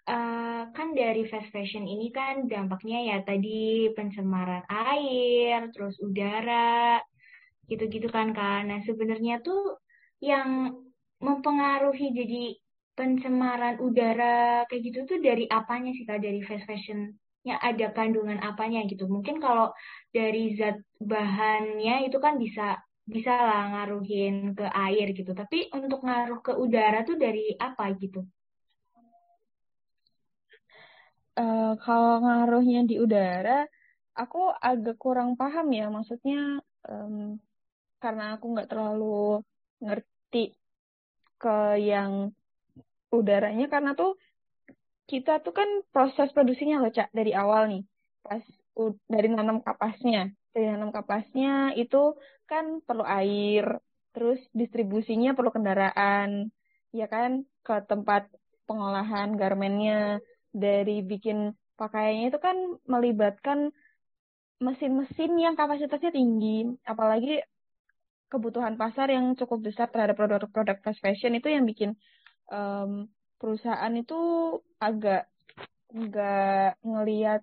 Eh, 0.06 0.62
kan 0.70 0.94
dari 0.94 1.26
fast 1.26 1.50
fashion 1.50 1.82
ini 1.82 2.14
kan 2.14 2.46
dampaknya 2.46 3.10
ya 3.10 3.16
tadi 3.26 3.90
pencemaran 3.90 4.62
air, 4.70 5.66
terus 5.74 5.98
udara, 5.98 7.02
gitu-gitu 7.66 8.06
kan 8.06 8.30
kan. 8.30 8.70
Nah 8.70 8.80
sebenarnya 8.86 9.42
tuh 9.42 9.82
yang 10.22 10.78
mempengaruhi 11.26 12.14
jadi 12.14 12.42
pencemaran 12.96 13.76
udara 13.82 14.64
kayak 14.70 14.82
gitu 14.86 14.98
tuh 15.04 15.18
dari 15.20 15.44
apanya 15.50 15.90
sih 15.92 16.06
kak 16.06 16.22
dari 16.22 16.40
fast 16.46 16.64
fashionnya 16.64 17.56
ada 17.60 17.92
kandungan 17.92 18.38
apanya 18.40 18.86
gitu. 18.86 19.04
Mungkin 19.10 19.42
kalau 19.42 19.74
dari 20.14 20.54
zat 20.54 20.78
bahannya 21.02 22.06
itu 22.06 22.16
kan 22.22 22.38
bisa 22.38 22.78
bisa 23.06 23.34
lah 23.36 23.62
ngaruhin 23.74 24.54
ke 24.54 24.66
air 24.70 25.12
gitu. 25.12 25.34
Tapi 25.34 25.68
untuk 25.74 26.06
ngaruh 26.06 26.40
ke 26.40 26.52
udara 26.56 27.02
tuh 27.02 27.18
dari 27.18 27.52
apa 27.58 27.90
gitu? 28.00 28.24
Eh, 31.36 31.72
kalau 31.84 32.24
ngaruhnya 32.24 32.88
di 32.88 32.96
udara, 32.96 33.68
aku 34.16 34.48
agak 34.56 34.96
kurang 34.96 35.36
paham 35.36 35.68
ya. 35.68 35.92
Maksudnya 35.92 36.64
em, 36.88 37.36
karena 38.00 38.40
aku 38.40 38.56
nggak 38.56 38.72
terlalu 38.72 39.44
ngerti 39.84 40.56
ke 41.36 41.80
yang 41.80 42.32
udaranya 43.12 43.68
karena 43.68 43.92
tuh 43.94 44.18
kita 45.06 45.38
tuh 45.38 45.54
kan 45.54 45.68
proses 45.94 46.34
produksinya 46.34 46.82
loh 46.82 46.90
Cak 46.90 47.14
dari 47.14 47.30
awal 47.30 47.70
nih. 47.70 47.82
Pas 48.26 48.42
dari 49.06 49.28
nanam 49.30 49.62
kapasnya. 49.62 50.34
Dari 50.50 50.66
nanam 50.66 50.90
kapasnya 50.90 51.76
itu 51.78 52.16
kan 52.50 52.82
perlu 52.82 53.04
air, 53.06 53.78
terus 54.10 54.40
distribusinya 54.56 55.36
perlu 55.36 55.52
kendaraan, 55.52 56.48
ya 56.90 57.06
kan 57.06 57.44
ke 57.62 57.74
tempat 57.86 58.26
pengolahan 58.66 59.38
garmennya. 59.38 60.18
Dari 60.50 61.04
bikin 61.04 61.52
pakaiannya 61.76 62.32
itu 62.32 62.40
kan 62.40 62.56
melibatkan 62.88 63.70
mesin-mesin 64.56 65.36
yang 65.36 65.54
kapasitasnya 65.54 66.10
tinggi, 66.16 66.64
apalagi 66.88 67.44
kebutuhan 68.26 68.74
pasar 68.74 69.10
yang 69.14 69.38
cukup 69.38 69.70
besar 69.70 69.86
terhadap 69.90 70.18
produk-produk 70.18 70.76
fast 70.82 70.98
fashion 70.98 71.38
itu 71.38 71.48
yang 71.50 71.62
bikin 71.62 71.94
em, 72.50 73.06
perusahaan 73.38 73.94
itu 73.94 74.18
agak 74.82 75.30
nggak 75.94 76.82
ngelihat 76.82 77.40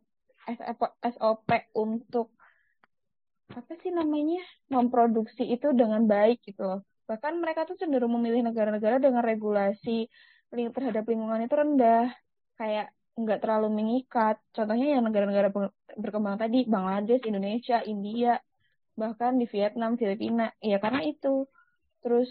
SOP 1.00 1.50
untuk 1.80 2.36
apa 3.54 3.74
sih 3.80 3.93
namanya 3.93 4.41
memproduksi 4.67 5.46
itu 5.48 5.72
dengan 5.72 6.04
baik 6.04 6.43
gitu 6.43 6.63
loh. 6.65 6.82
Bahkan 7.08 7.39
mereka 7.39 7.69
tuh 7.69 7.78
cenderung 7.80 8.17
memilih 8.17 8.41
negara-negara 8.43 8.98
dengan 9.00 9.22
regulasi 9.24 10.10
terhadap 10.50 11.06
lingkungan 11.10 11.46
itu 11.46 11.56
rendah, 11.56 12.13
kayak 12.58 12.93
nggak 13.13 13.39
terlalu 13.41 13.69
mengikat. 13.74 14.41
Contohnya 14.54 14.98
yang 14.98 15.04
negara-negara 15.06 15.50
berkembang 15.98 16.38
tadi, 16.41 16.65
Bangladesh, 16.65 17.24
Indonesia, 17.30 17.82
India, 17.86 18.38
bahkan 18.99 19.38
di 19.41 19.45
Vietnam, 19.49 19.97
Filipina. 19.99 20.51
Ya 20.62 20.77
karena 20.84 21.01
itu. 21.06 21.49
Terus 22.03 22.29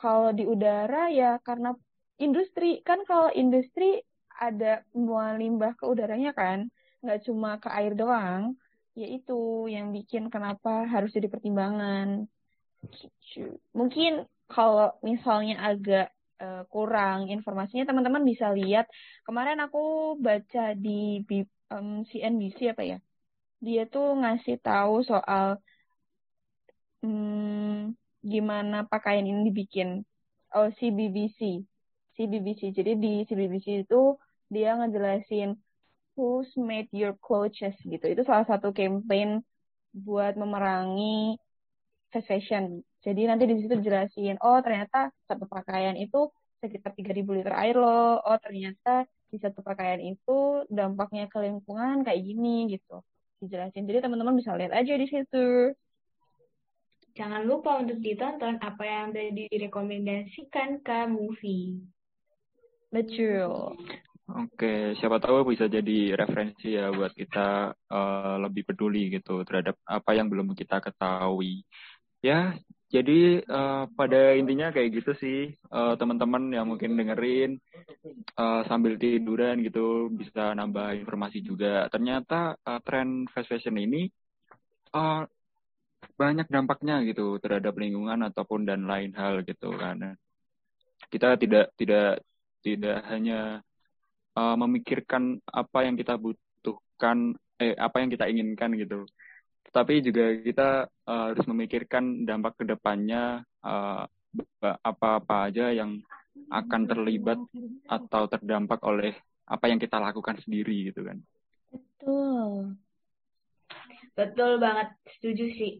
kalau 0.00 0.30
di 0.32 0.44
udara 0.46 1.10
ya 1.10 1.36
karena 1.42 1.74
industri 2.20 2.80
kan 2.80 3.02
kalau 3.04 3.28
industri 3.32 4.00
ada 4.40 4.80
pembuangan 4.92 5.36
limbah 5.36 5.72
ke 5.76 5.84
udaranya 5.84 6.32
kan, 6.32 6.72
nggak 7.04 7.20
cuma 7.26 7.60
ke 7.60 7.68
air 7.68 7.92
doang 7.92 8.56
ya 9.00 9.06
itu 9.06 9.70
yang 9.70 9.94
bikin 9.94 10.28
kenapa 10.28 10.84
harus 10.84 11.14
jadi 11.14 11.30
pertimbangan. 11.30 12.26
Mungkin 13.72 14.26
kalau 14.50 14.98
misalnya 15.00 15.62
agak 15.62 16.10
uh, 16.42 16.66
kurang 16.66 17.30
informasinya, 17.30 17.86
teman-teman 17.86 18.24
bisa 18.26 18.50
lihat. 18.50 18.90
Kemarin 19.22 19.62
aku 19.62 20.16
baca 20.18 20.74
di 20.74 21.22
um, 21.70 22.02
CNBC 22.08 22.74
apa 22.74 22.82
ya, 22.82 22.98
dia 23.62 23.86
tuh 23.86 24.18
ngasih 24.20 24.58
tahu 24.58 25.06
soal 25.06 25.60
um, 27.04 27.92
gimana 28.24 28.86
pakaian 28.88 29.24
ini 29.24 29.40
dibikin. 29.48 30.04
Oh, 30.54 30.68
CBBC. 30.68 31.64
CBBC. 32.16 32.60
Jadi 32.76 32.90
di 32.98 33.12
CBBC 33.28 33.66
itu 33.86 34.18
dia 34.50 34.74
ngejelasin 34.78 35.56
Who's 36.18 36.50
Made 36.58 36.90
Your 36.92 37.14
Clothes 37.24 37.76
gitu. 37.80 38.04
Itu 38.04 38.22
salah 38.26 38.44
satu 38.44 38.74
campaign 38.74 39.40
buat 39.94 40.34
memerangi 40.36 41.38
fast 42.12 42.26
fashion. 42.30 42.82
Jadi 43.00 43.20
nanti 43.24 43.44
di 43.48 43.54
situ 43.64 43.74
jelasin, 43.80 44.36
oh 44.44 44.58
ternyata 44.60 45.08
satu 45.24 45.48
pakaian 45.48 45.96
itu 45.96 46.28
sekitar 46.60 46.92
3000 46.92 47.32
liter 47.32 47.54
air 47.56 47.74
loh. 47.78 48.20
Oh 48.20 48.36
ternyata 48.36 49.08
di 49.32 49.38
satu 49.40 49.62
pakaian 49.64 50.02
itu 50.02 50.66
dampaknya 50.68 51.30
ke 51.32 51.38
lingkungan 51.40 52.02
kayak 52.04 52.20
gini 52.20 52.68
gitu. 52.74 53.00
Dijelasin. 53.40 53.88
Jadi 53.88 53.98
teman-teman 54.04 54.36
bisa 54.36 54.52
lihat 54.58 54.72
aja 54.76 54.92
di 54.92 55.06
situ. 55.08 55.72
Jangan 57.20 57.44
lupa 57.44 57.84
untuk 57.84 58.00
ditonton 58.00 58.56
apa 58.64 58.80
yang 58.80 59.12
tadi 59.12 59.44
direkomendasikan 59.52 60.80
ke 60.80 61.04
movie. 61.04 61.84
Betul. 62.88 63.76
Oke, 64.30 64.96
siapa 64.96 65.20
tahu 65.20 65.52
bisa 65.52 65.68
jadi 65.68 66.16
referensi 66.16 66.72
ya 66.72 66.88
buat 66.88 67.12
kita 67.12 67.76
uh, 67.76 68.36
lebih 68.40 68.72
peduli 68.72 69.12
gitu 69.12 69.44
terhadap 69.44 69.76
apa 69.84 70.16
yang 70.16 70.32
belum 70.32 70.56
kita 70.56 70.80
ketahui. 70.80 71.60
Ya, 72.24 72.56
jadi 72.88 73.44
uh, 73.44 73.84
pada 73.92 74.32
intinya 74.40 74.72
kayak 74.72 75.04
gitu 75.04 75.12
sih 75.20 75.38
uh, 75.68 76.00
teman-teman 76.00 76.48
yang 76.56 76.72
mungkin 76.72 76.96
dengerin 76.96 77.60
uh, 78.40 78.64
sambil 78.64 78.96
tiduran 78.96 79.60
gitu 79.60 80.08
bisa 80.08 80.56
nambah 80.56 81.04
informasi 81.04 81.44
juga. 81.44 81.84
Ternyata 81.92 82.56
uh, 82.64 82.80
tren 82.80 83.28
fast 83.28 83.50
fashion 83.50 83.76
ini 83.76 84.08
uh, 84.96 85.28
banyak 86.16 86.46
dampaknya 86.48 87.00
gitu 87.04 87.40
terhadap 87.40 87.76
lingkungan 87.76 88.20
ataupun 88.28 88.68
dan 88.68 88.84
lain 88.84 89.12
hal 89.16 89.40
gitu 89.44 89.72
kan. 89.76 90.16
Kita 91.08 91.36
tidak 91.40 91.72
tidak 91.76 92.20
tidak 92.60 92.98
hanya 93.08 93.64
uh, 94.36 94.56
memikirkan 94.56 95.40
apa 95.48 95.88
yang 95.88 95.96
kita 95.96 96.20
butuhkan, 96.20 97.34
eh 97.56 97.72
apa 97.76 98.04
yang 98.04 98.10
kita 98.12 98.28
inginkan 98.28 98.76
gitu. 98.76 99.08
Tapi 99.70 100.02
juga 100.02 100.34
kita 100.40 100.68
uh, 101.06 101.24
harus 101.32 101.46
memikirkan 101.46 102.26
dampak 102.26 102.58
ke 102.60 102.64
depannya 102.68 103.40
uh, 103.64 104.04
apa-apa 104.60 105.50
aja 105.50 105.72
yang 105.74 106.02
akan 106.50 106.86
terlibat 106.86 107.38
atau 107.86 108.26
terdampak 108.30 108.80
oleh 108.82 109.14
apa 109.46 109.66
yang 109.66 109.78
kita 109.82 109.98
lakukan 109.98 110.38
sendiri 110.42 110.90
gitu 110.90 111.06
kan. 111.06 111.18
Betul. 111.70 112.78
Betul 114.14 114.52
banget, 114.58 114.88
setuju 115.16 115.46
sih. 115.54 115.72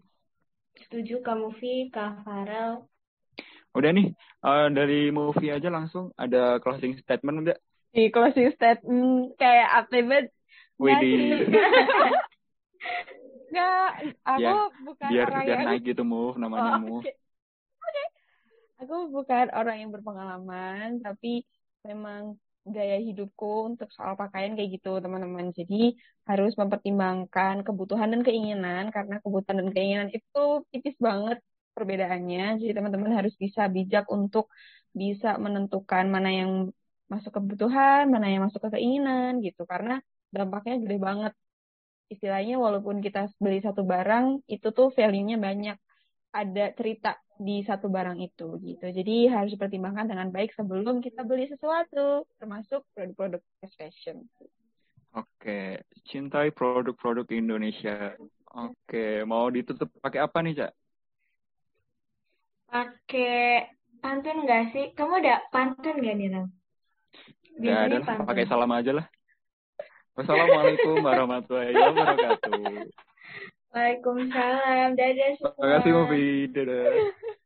Setuju 0.87 1.21
Kak 1.21 1.37
Mufi, 1.37 1.93
Kak 1.93 2.25
Farel. 2.25 2.89
Udah 3.77 3.91
nih, 3.95 4.11
uh, 4.43 4.67
dari 4.73 5.15
movie 5.15 5.55
aja 5.55 5.71
langsung 5.71 6.11
ada 6.19 6.59
closing 6.59 6.99
statement 6.99 7.47
udah? 7.47 7.59
di 7.91 8.07
closing 8.15 8.55
statement 8.55 9.35
kayak 9.35 9.87
apa 9.87 10.31
Widih. 10.81 11.45
Nggak, 13.51 13.91
aku 14.23 14.41
ya, 14.41 14.55
bukan 14.87 15.09
biar, 15.11 15.27
orang 15.27 15.45
biar 15.45 15.59
yang... 15.59 15.69
naik 15.75 15.83
gitu 15.83 16.03
move 16.07 16.39
namanya 16.39 16.79
oh. 16.87 17.03
Okay. 17.03 17.19
okay. 17.83 18.07
Aku 18.81 19.11
bukan 19.11 19.51
orang 19.53 19.77
yang 19.83 19.91
berpengalaman, 19.91 21.03
tapi 21.03 21.45
memang 21.83 22.39
gaya 22.65 22.97
hidupku 23.01 23.73
untuk 23.73 23.89
soal 23.97 24.15
pakaian 24.21 24.53
kayak 24.57 24.71
gitu 24.77 24.89
teman-teman. 25.05 25.47
Jadi 25.59 25.97
harus 26.29 26.53
mempertimbangkan 26.61 27.55
kebutuhan 27.67 28.09
dan 28.13 28.23
keinginan 28.27 28.85
karena 28.95 29.15
kebutuhan 29.25 29.57
dan 29.65 29.71
keinginan 29.75 30.09
itu 30.13 30.39
tipis 30.73 30.97
banget 31.01 31.39
perbedaannya. 31.75 32.61
Jadi 32.61 32.73
teman-teman 32.77 33.13
harus 33.19 33.35
bisa 33.45 33.63
bijak 33.77 34.05
untuk 34.13 34.53
bisa 34.93 35.39
menentukan 35.45 36.05
mana 36.15 36.29
yang 36.31 36.51
masuk 37.13 37.33
kebutuhan, 37.43 38.07
mana 38.13 38.27
yang 38.31 38.43
masuk 38.47 38.61
ke 38.69 38.79
keinginan 38.79 39.41
gitu. 39.47 39.63
Karena 39.67 39.99
dampaknya 40.31 40.75
gede 40.83 40.97
banget. 41.01 41.33
Istilahnya 42.11 42.59
walaupun 42.59 42.99
kita 43.07 43.31
beli 43.39 43.63
satu 43.63 43.83
barang, 43.87 44.43
itu 44.51 44.67
tuh 44.75 44.91
value-nya 44.91 45.39
banyak. 45.39 45.77
Ada 46.31 46.71
cerita 46.79 47.19
di 47.41 47.65
satu 47.65 47.91
barang 47.91 48.21
itu 48.23 48.61
gitu. 48.63 48.87
Jadi 48.87 49.27
harus 49.27 49.51
dipertimbangkan 49.57 50.13
dengan 50.13 50.29
baik 50.31 50.55
sebelum 50.55 51.03
kita 51.03 51.27
beli 51.27 51.49
sesuatu, 51.49 52.29
termasuk 52.39 52.87
produk-produk 52.95 53.43
fashion. 53.75 54.29
Oke, 55.17 55.83
cintai 56.07 56.55
produk-produk 56.55 57.27
Indonesia. 57.35 58.15
Oke, 58.55 59.27
mau 59.27 59.51
ditutup 59.51 59.91
pakai 59.99 60.23
apa 60.23 60.39
nih, 60.39 60.55
Cak? 60.63 60.73
Pakai 62.71 63.67
pantun 63.99 64.47
nggak 64.47 64.71
sih? 64.71 64.95
Kamu 64.95 65.19
ada 65.19 65.43
pantun 65.51 65.99
nggak 65.99 66.15
nih, 66.15 66.29
Ram? 66.31 66.47
Ya 67.59 67.91
ada 67.91 67.99
pakai 68.23 68.47
salam 68.47 68.71
aja 68.71 69.03
lah. 69.03 69.07
Wassalamualaikum 70.15 71.03
warahmatullahi 71.03 71.75
wabarakatuh. 71.75 73.10
Waalaikumsalam. 73.71 74.89
Dadah 74.99 75.31
semua. 75.39 75.55
Terima 75.57 75.73
kasih, 75.79 75.91
Mofi. 75.95 76.25
Dadah. 76.51 76.85